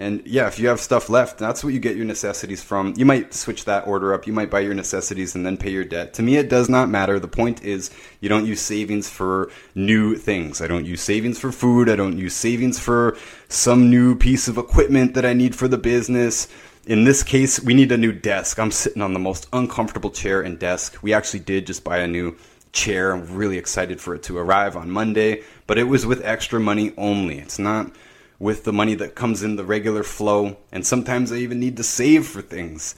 [0.00, 2.94] and yeah, if you have stuff left, that's what you get your necessities from.
[2.96, 4.26] You might switch that order up.
[4.26, 6.14] You might buy your necessities and then pay your debt.
[6.14, 7.20] To me, it does not matter.
[7.20, 10.62] The point is, you don't use savings for new things.
[10.62, 11.90] I don't use savings for food.
[11.90, 13.18] I don't use savings for
[13.50, 16.48] some new piece of equipment that I need for the business.
[16.86, 18.58] In this case, we need a new desk.
[18.58, 20.96] I'm sitting on the most uncomfortable chair and desk.
[21.02, 22.38] We actually did just buy a new
[22.72, 23.12] chair.
[23.12, 26.94] I'm really excited for it to arrive on Monday, but it was with extra money
[26.96, 27.38] only.
[27.38, 27.92] It's not
[28.40, 30.56] with the money that comes in the regular flow.
[30.72, 32.96] And sometimes I even need to save for things,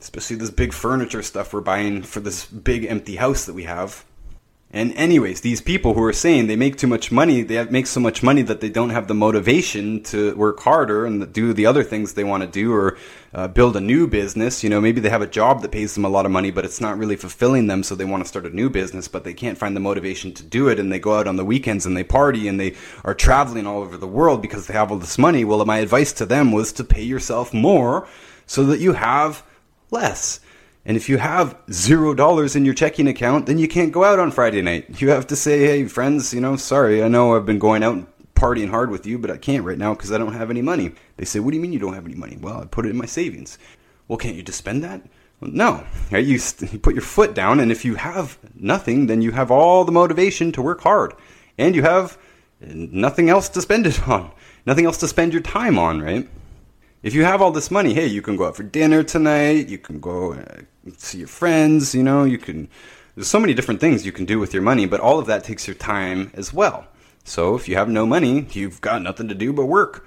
[0.00, 4.06] especially this big furniture stuff we're buying for this big empty house that we have.
[4.70, 7.86] And anyways, these people who are saying they make too much money, they have, make
[7.86, 11.64] so much money that they don't have the motivation to work harder and do the
[11.64, 12.98] other things they want to do or
[13.32, 14.62] uh, build a new business.
[14.62, 16.66] You know, maybe they have a job that pays them a lot of money, but
[16.66, 19.32] it's not really fulfilling them, so they want to start a new business, but they
[19.32, 21.96] can't find the motivation to do it, and they go out on the weekends and
[21.96, 25.16] they party and they are traveling all over the world because they have all this
[25.16, 25.46] money.
[25.46, 28.06] Well, my advice to them was to pay yourself more
[28.44, 29.42] so that you have
[29.90, 30.40] less.
[30.88, 34.18] And if you have zero dollars in your checking account, then you can't go out
[34.18, 35.02] on Friday night.
[35.02, 37.92] You have to say, hey, friends, you know, sorry, I know I've been going out
[37.92, 40.62] and partying hard with you, but I can't right now because I don't have any
[40.62, 40.92] money.
[41.18, 42.38] They say, what do you mean you don't have any money?
[42.40, 43.58] Well, I put it in my savings.
[44.08, 45.02] Well, can't you just spend that?
[45.42, 45.84] No.
[46.10, 46.40] You,
[46.80, 50.52] put your foot down, and if you have nothing, then you have all the motivation
[50.52, 51.12] to work hard.
[51.58, 52.16] And you have
[52.62, 54.30] nothing else to spend it on,
[54.64, 56.26] nothing else to spend your time on, right?
[57.02, 59.78] If you have all this money, hey, you can go out for dinner tonight, you
[59.78, 60.62] can go uh,
[60.96, 62.68] see your friends, you know, you can.
[63.14, 65.42] There's so many different things you can do with your money, but all of that
[65.42, 66.86] takes your time as well.
[67.24, 70.06] So if you have no money, you've got nothing to do but work.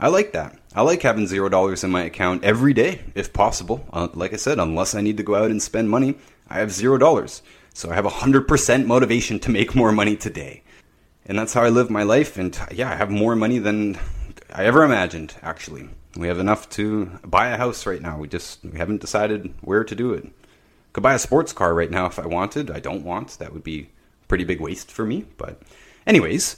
[0.00, 0.58] I like that.
[0.74, 3.86] I like having zero dollars in my account every day, if possible.
[3.92, 6.16] Uh, like I said, unless I need to go out and spend money,
[6.48, 7.42] I have zero dollars.
[7.74, 10.62] So I have 100% motivation to make more money today.
[11.26, 12.36] And that's how I live my life.
[12.36, 13.98] And yeah, I have more money than
[14.52, 15.88] I ever imagined, actually.
[16.18, 18.18] We have enough to buy a house right now.
[18.18, 20.28] We just we haven't decided where to do it.
[20.92, 22.72] Could buy a sports car right now if I wanted.
[22.72, 23.38] I don't want.
[23.38, 23.90] That would be
[24.26, 25.26] pretty big waste for me.
[25.36, 25.62] But,
[26.08, 26.56] anyways,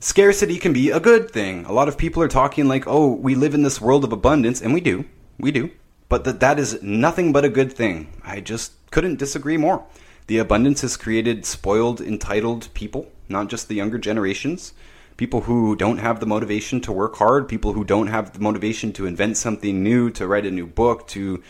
[0.00, 1.64] scarcity can be a good thing.
[1.64, 4.60] A lot of people are talking like, oh, we live in this world of abundance,
[4.60, 5.06] and we do.
[5.38, 5.70] We do.
[6.10, 8.12] But that that is nothing but a good thing.
[8.22, 9.86] I just couldn't disagree more.
[10.26, 14.74] The abundance has created spoiled, entitled people, not just the younger generations
[15.16, 18.92] people who don't have the motivation to work hard, people who don't have the motivation
[18.94, 21.42] to invent something new, to write a new book, to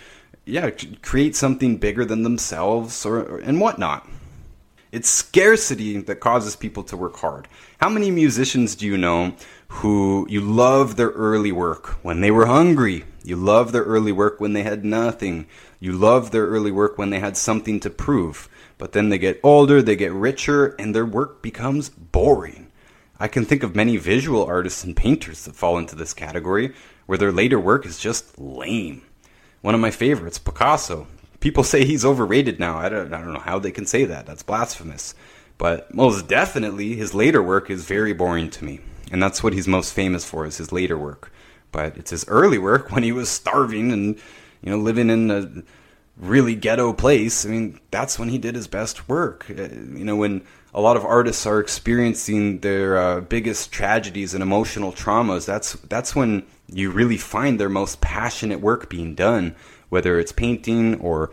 [0.44, 0.70] yeah,
[1.02, 4.06] create something bigger than themselves or, or and whatnot.
[4.92, 7.48] It's scarcity that causes people to work hard.
[7.78, 9.34] How many musicians do you know
[9.66, 13.04] who you love their early work when they were hungry?
[13.24, 15.46] You love their early work when they had nothing.
[15.80, 18.48] You love their early work when they had something to prove.
[18.78, 22.63] But then they get older, they get richer, and their work becomes boring.
[23.18, 26.74] I can think of many visual artists and painters that fall into this category,
[27.06, 29.02] where their later work is just lame.
[29.60, 31.06] One of my favorites, Picasso.
[31.40, 32.78] People say he's overrated now.
[32.78, 34.26] I don't, I don't know how they can say that.
[34.26, 35.14] That's blasphemous.
[35.56, 38.80] But most definitely, his later work is very boring to me.
[39.12, 41.30] And that's what he's most famous for, is his later work.
[41.70, 44.16] But it's his early work when he was starving and,
[44.62, 45.62] you know, living in a
[46.16, 47.46] really ghetto place.
[47.46, 49.46] I mean, that's when he did his best work.
[49.50, 50.44] Uh, you know, when
[50.74, 56.16] a lot of artists are experiencing their uh, biggest tragedies and emotional traumas, that's that's
[56.16, 59.54] when you really find their most passionate work being done,
[59.88, 61.30] whether it's painting or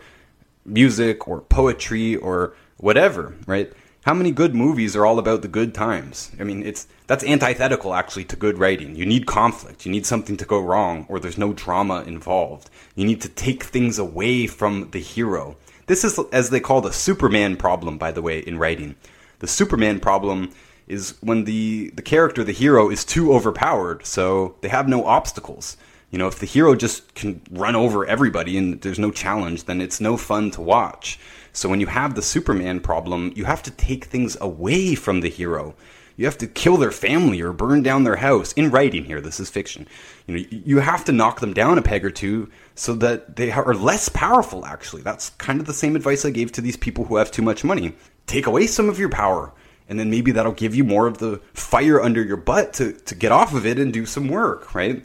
[0.64, 3.72] music or poetry or whatever, right?
[4.04, 6.30] How many good movies are all about the good times?
[6.38, 8.94] I mean, it's that's antithetical actually to good writing.
[8.94, 9.84] You need conflict.
[9.84, 12.70] You need something to go wrong or there's no drama involved.
[12.94, 15.56] You need to take things away from the hero.
[15.86, 18.94] This is as they call the Superman problem by the way in writing
[19.42, 20.52] the Superman problem
[20.86, 25.76] is when the the character, the hero, is too overpowered, so they have no obstacles.
[26.12, 29.80] You know, if the hero just can run over everybody and there's no challenge, then
[29.80, 31.18] it's no fun to watch.
[31.52, 35.28] So when you have the Superman problem, you have to take things away from the
[35.28, 35.74] hero.
[36.16, 38.52] You have to kill their family or burn down their house.
[38.52, 39.88] In writing here, this is fiction.
[40.26, 43.50] You know, you have to knock them down a peg or two so that they
[43.50, 45.02] are less powerful actually.
[45.02, 47.64] That's kind of the same advice I gave to these people who have too much
[47.64, 47.94] money
[48.26, 49.52] take away some of your power
[49.88, 53.14] and then maybe that'll give you more of the fire under your butt to, to
[53.14, 55.04] get off of it and do some work, right?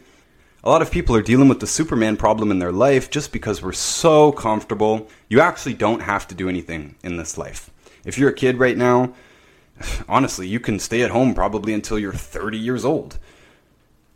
[0.63, 3.61] A lot of people are dealing with the Superman problem in their life just because
[3.61, 5.09] we're so comfortable.
[5.29, 7.69] You actually don't have to do anything in this life.
[8.05, 9.13] If you're a kid right now,
[10.09, 13.17] honestly, you can stay at home probably until you're 30 years old.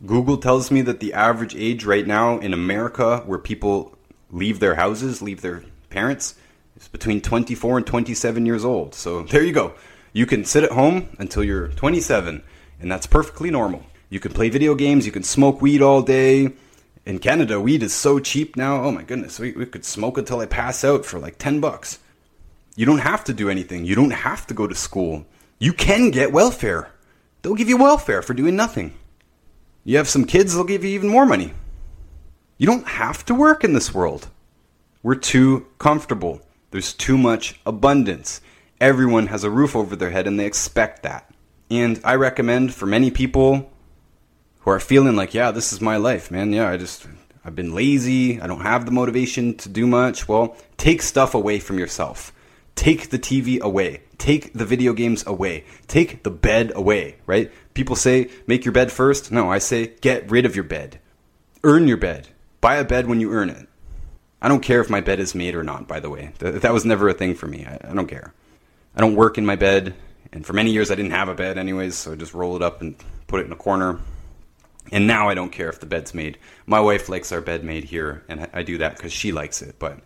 [0.05, 3.95] Google tells me that the average age right now in America where people
[4.31, 6.35] leave their houses, leave their parents,
[6.81, 8.95] is between 24 and 27 years old.
[8.95, 9.73] So there you go.
[10.13, 12.43] You can sit at home until you're 27,
[12.79, 13.83] and that's perfectly normal.
[14.09, 16.53] You can play video games, you can smoke weed all day.
[17.05, 18.83] In Canada, weed is so cheap now.
[18.83, 21.99] Oh my goodness, we, we could smoke until I pass out for like 10 bucks.
[22.75, 23.85] You don't have to do anything.
[23.85, 25.25] You don't have to go to school.
[25.59, 26.91] You can get welfare.
[27.41, 28.93] They'll give you welfare for doing nothing.
[29.83, 31.53] You have some kids, they'll give you even more money.
[32.57, 34.27] You don't have to work in this world.
[35.01, 36.41] We're too comfortable.
[36.71, 38.41] There's too much abundance.
[38.79, 41.31] Everyone has a roof over their head and they expect that.
[41.69, 43.71] And I recommend for many people
[44.59, 46.51] who are feeling like, yeah, this is my life, man.
[46.53, 47.05] Yeah, I just,
[47.45, 48.41] I've been lazy.
[48.41, 50.27] I don't have the motivation to do much.
[50.27, 52.33] Well, take stuff away from yourself.
[52.75, 54.01] Take the TV away.
[54.17, 55.65] Take the video games away.
[55.87, 57.51] Take the bed away, right?
[57.73, 59.31] People say, make your bed first.
[59.31, 60.99] No, I say, get rid of your bed.
[61.63, 62.29] Earn your bed.
[62.59, 63.67] Buy a bed when you earn it.
[64.41, 66.31] I don't care if my bed is made or not, by the way.
[66.39, 67.65] That was never a thing for me.
[67.65, 68.33] I don't care.
[68.95, 69.93] I don't work in my bed.
[70.33, 72.61] And for many years, I didn't have a bed anyways, so I just roll it
[72.61, 72.95] up and
[73.27, 73.99] put it in a corner.
[74.91, 76.37] And now I don't care if the bed's made.
[76.65, 79.75] My wife likes our bed made here, and I do that because she likes it.
[79.77, 79.99] But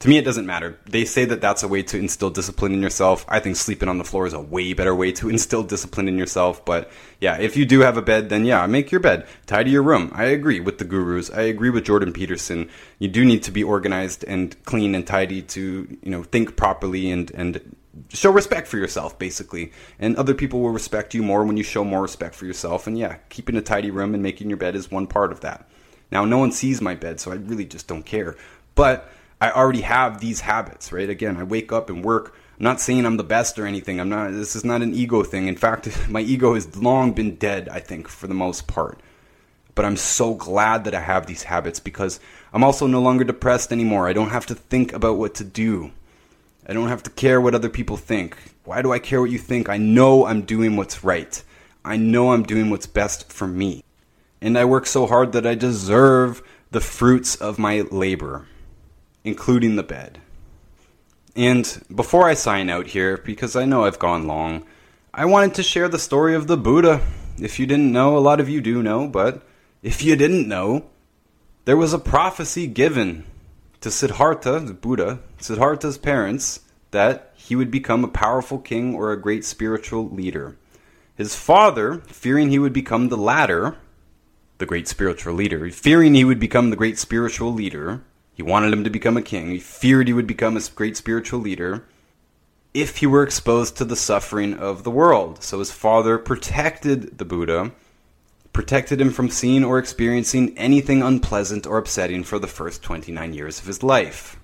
[0.00, 0.78] to me, it doesn't matter.
[0.86, 3.24] They say that that's a way to instill discipline in yourself.
[3.28, 6.16] I think sleeping on the floor is a way better way to instill discipline in
[6.16, 6.64] yourself.
[6.64, 6.90] But
[7.20, 10.12] yeah, if you do have a bed, then yeah, make your bed, tidy your room.
[10.14, 11.30] I agree with the gurus.
[11.30, 12.70] I agree with Jordan Peterson.
[13.00, 17.10] You do need to be organized and clean and tidy to you know think properly
[17.10, 17.76] and and
[18.10, 21.82] show respect for yourself basically and other people will respect you more when you show
[21.82, 24.88] more respect for yourself and yeah keeping a tidy room and making your bed is
[24.88, 25.68] one part of that
[26.12, 28.36] now no one sees my bed so i really just don't care
[28.76, 29.10] but
[29.40, 31.08] I already have these habits, right?
[31.08, 32.34] Again, I wake up and work.
[32.58, 34.00] I'm not saying I'm the best or anything.
[34.00, 34.32] I'm not.
[34.32, 35.46] This is not an ego thing.
[35.46, 37.68] In fact, my ego has long been dead.
[37.68, 38.98] I think for the most part.
[39.76, 42.18] But I'm so glad that I have these habits because
[42.52, 44.08] I'm also no longer depressed anymore.
[44.08, 45.92] I don't have to think about what to do.
[46.66, 48.36] I don't have to care what other people think.
[48.64, 49.68] Why do I care what you think?
[49.68, 51.40] I know I'm doing what's right.
[51.84, 53.84] I know I'm doing what's best for me.
[54.40, 58.46] And I work so hard that I deserve the fruits of my labor
[59.28, 60.20] including the bed.
[61.36, 64.64] And before I sign out here, because I know I've gone long,
[65.14, 67.00] I wanted to share the story of the Buddha.
[67.40, 69.46] If you didn't know, a lot of you do know, but
[69.82, 70.86] if you didn't know,
[71.64, 73.24] there was a prophecy given
[73.80, 76.60] to Siddhartha, the Buddha, Siddhartha's parents,
[76.90, 80.56] that he would become a powerful king or a great spiritual leader.
[81.14, 83.76] His father, fearing he would become the latter,
[84.58, 88.02] the great spiritual leader, fearing he would become the great spiritual leader,
[88.38, 89.50] he wanted him to become a king.
[89.50, 91.84] He feared he would become a great spiritual leader
[92.72, 95.42] if he were exposed to the suffering of the world.
[95.42, 97.72] So his father protected the Buddha,
[98.52, 103.58] protected him from seeing or experiencing anything unpleasant or upsetting for the first 29 years
[103.58, 104.38] of his life.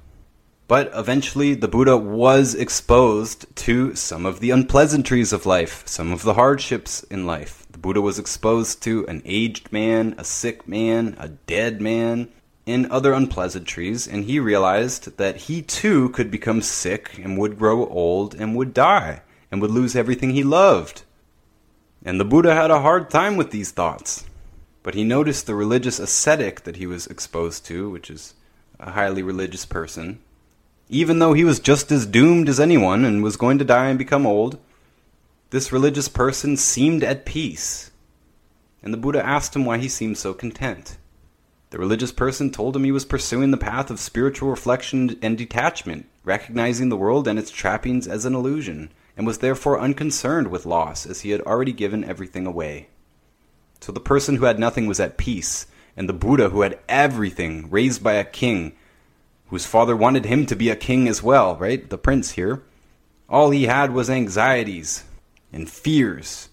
[0.66, 6.24] But eventually, the Buddha was exposed to some of the unpleasantries of life, some of
[6.24, 7.64] the hardships in life.
[7.70, 12.30] The Buddha was exposed to an aged man, a sick man, a dead man,
[12.66, 17.58] in other unpleasant unpleasantries, and he realized that he too could become sick and would
[17.58, 21.02] grow old and would die and would lose everything he loved.
[22.04, 24.24] And the Buddha had a hard time with these thoughts.
[24.82, 28.34] But he noticed the religious ascetic that he was exposed to, which is
[28.78, 30.18] a highly religious person.
[30.90, 33.98] Even though he was just as doomed as anyone and was going to die and
[33.98, 34.58] become old,
[35.50, 37.90] this religious person seemed at peace.
[38.82, 40.98] And the Buddha asked him why he seemed so content.
[41.74, 46.06] The religious person told him he was pursuing the path of spiritual reflection and detachment,
[46.22, 51.04] recognizing the world and its trappings as an illusion, and was therefore unconcerned with loss,
[51.04, 52.90] as he had already given everything away.
[53.80, 55.66] So the person who had nothing was at peace,
[55.96, 58.76] and the Buddha who had everything, raised by a king,
[59.48, 61.90] whose father wanted him to be a king as well, right?
[61.90, 62.62] The prince here.
[63.28, 65.02] All he had was anxieties
[65.52, 66.50] and fears.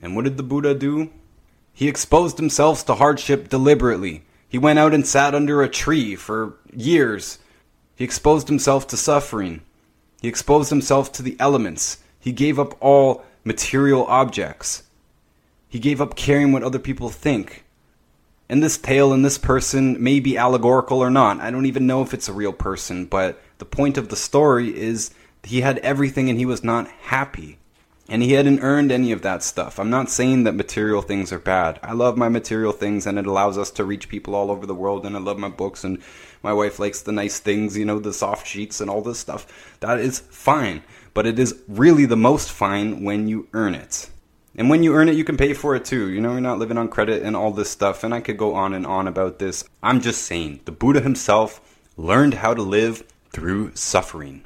[0.00, 1.10] And what did the Buddha do?
[1.74, 6.54] He exposed himself to hardship deliberately he went out and sat under a tree for
[6.72, 7.38] years.
[7.94, 9.60] He exposed himself to suffering.
[10.22, 11.98] He exposed himself to the elements.
[12.18, 14.84] He gave up all material objects.
[15.68, 17.64] He gave up caring what other people think.
[18.48, 21.40] And this tale and this person may be allegorical or not.
[21.40, 24.74] I don't even know if it's a real person, but the point of the story
[24.74, 25.10] is
[25.42, 27.58] he had everything and he was not happy.
[28.10, 29.78] And he hadn't earned any of that stuff.
[29.78, 31.78] I'm not saying that material things are bad.
[31.82, 34.74] I love my material things and it allows us to reach people all over the
[34.74, 36.00] world and I love my books and
[36.42, 39.76] my wife likes the nice things, you know, the soft sheets and all this stuff.
[39.80, 40.82] That is fine.
[41.12, 44.08] But it is really the most fine when you earn it.
[44.54, 46.08] And when you earn it, you can pay for it too.
[46.08, 48.02] You know, you're not living on credit and all this stuff.
[48.04, 49.64] And I could go on and on about this.
[49.82, 51.60] I'm just saying, the Buddha himself
[51.96, 54.44] learned how to live through suffering.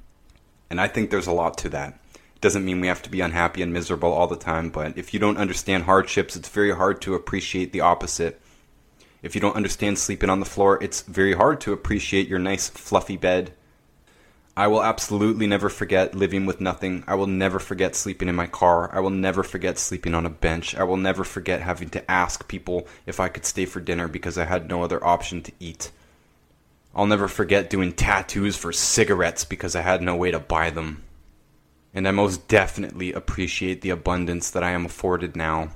[0.68, 1.98] And I think there's a lot to that.
[2.42, 5.20] Doesn't mean we have to be unhappy and miserable all the time, but if you
[5.20, 8.40] don't understand hardships, it's very hard to appreciate the opposite.
[9.22, 12.68] If you don't understand sleeping on the floor, it's very hard to appreciate your nice
[12.68, 13.54] fluffy bed.
[14.56, 17.04] I will absolutely never forget living with nothing.
[17.06, 18.92] I will never forget sleeping in my car.
[18.92, 20.74] I will never forget sleeping on a bench.
[20.74, 24.36] I will never forget having to ask people if I could stay for dinner because
[24.36, 25.92] I had no other option to eat.
[26.92, 31.04] I'll never forget doing tattoos for cigarettes because I had no way to buy them
[31.94, 35.68] and I most definitely appreciate the abundance that I am afforded now.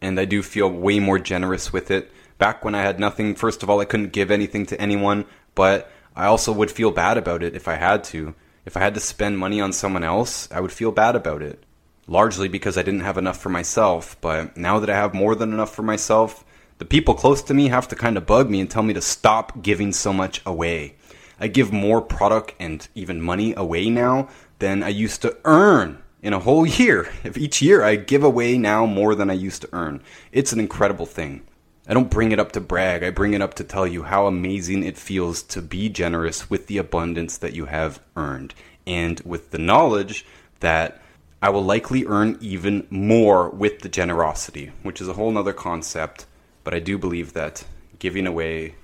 [0.00, 2.10] And I do feel way more generous with it.
[2.38, 5.24] Back when I had nothing, first of all, I couldn't give anything to anyone,
[5.54, 8.34] but I also would feel bad about it if I had to.
[8.64, 11.64] If I had to spend money on someone else, I would feel bad about it.
[12.06, 15.52] Largely because I didn't have enough for myself, but now that I have more than
[15.52, 16.44] enough for myself,
[16.78, 19.00] the people close to me have to kind of bug me and tell me to
[19.00, 20.96] stop giving so much away.
[21.38, 24.28] I give more product and even money away now
[24.62, 27.10] than I used to earn in a whole year.
[27.24, 30.00] If each year I give away now more than I used to earn.
[30.30, 31.42] It's an incredible thing.
[31.88, 33.02] I don't bring it up to brag.
[33.02, 36.68] I bring it up to tell you how amazing it feels to be generous with
[36.68, 38.54] the abundance that you have earned
[38.86, 40.24] and with the knowledge
[40.60, 41.02] that
[41.42, 46.26] I will likely earn even more with the generosity, which is a whole nother concept.
[46.62, 47.64] But I do believe that
[47.98, 48.76] giving away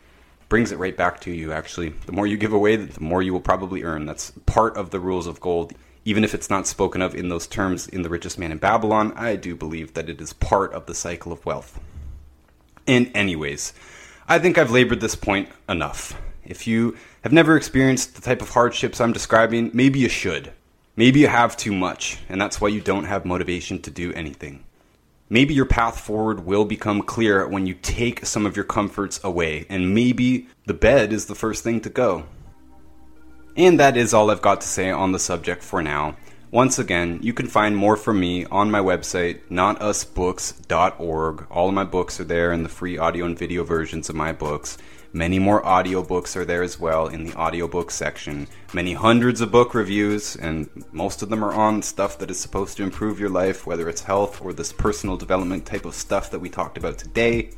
[0.49, 1.91] brings it right back to you, actually.
[2.07, 4.07] The more you give away, the more you will probably earn.
[4.07, 5.73] That's part of the rules of gold.
[6.05, 9.13] Even if it's not spoken of in those terms in The Richest Man in Babylon,
[9.15, 11.79] I do believe that it is part of the cycle of wealth.
[12.87, 13.75] And, anyways,
[14.27, 16.19] I think I've labored this point enough.
[16.47, 20.53] If you have never experienced the type of hardships I'm describing, maybe you should.
[20.97, 24.65] Maybe you have too much, and that's why you don't have motivation to do anything.
[25.31, 29.67] Maybe your path forward will become clear when you take some of your comforts away,
[29.69, 32.25] and maybe the bed is the first thing to go.
[33.55, 36.17] And that is all I've got to say on the subject for now.
[36.51, 41.47] Once again, you can find more from me on my website, notusbooks.org.
[41.51, 44.33] All of my books are there in the free audio and video versions of my
[44.33, 44.79] books.
[45.13, 48.47] Many more audiobooks are there as well in the audiobook section.
[48.75, 52.77] Many hundreds of book reviews, and most of them are on stuff that is supposed
[52.77, 56.41] to improve your life, whether it's health or this personal development type of stuff that
[56.41, 57.51] we talked about today.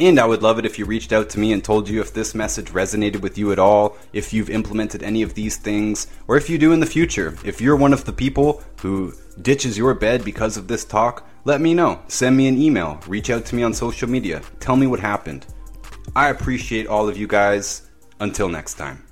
[0.00, 2.12] And I would love it if you reached out to me and told you if
[2.12, 6.36] this message resonated with you at all, if you've implemented any of these things, or
[6.36, 7.36] if you do in the future.
[7.44, 11.60] If you're one of the people who ditches your bed because of this talk, let
[11.60, 12.02] me know.
[12.08, 15.46] Send me an email, reach out to me on social media, tell me what happened.
[16.14, 17.88] I appreciate all of you guys.
[18.20, 19.11] Until next time.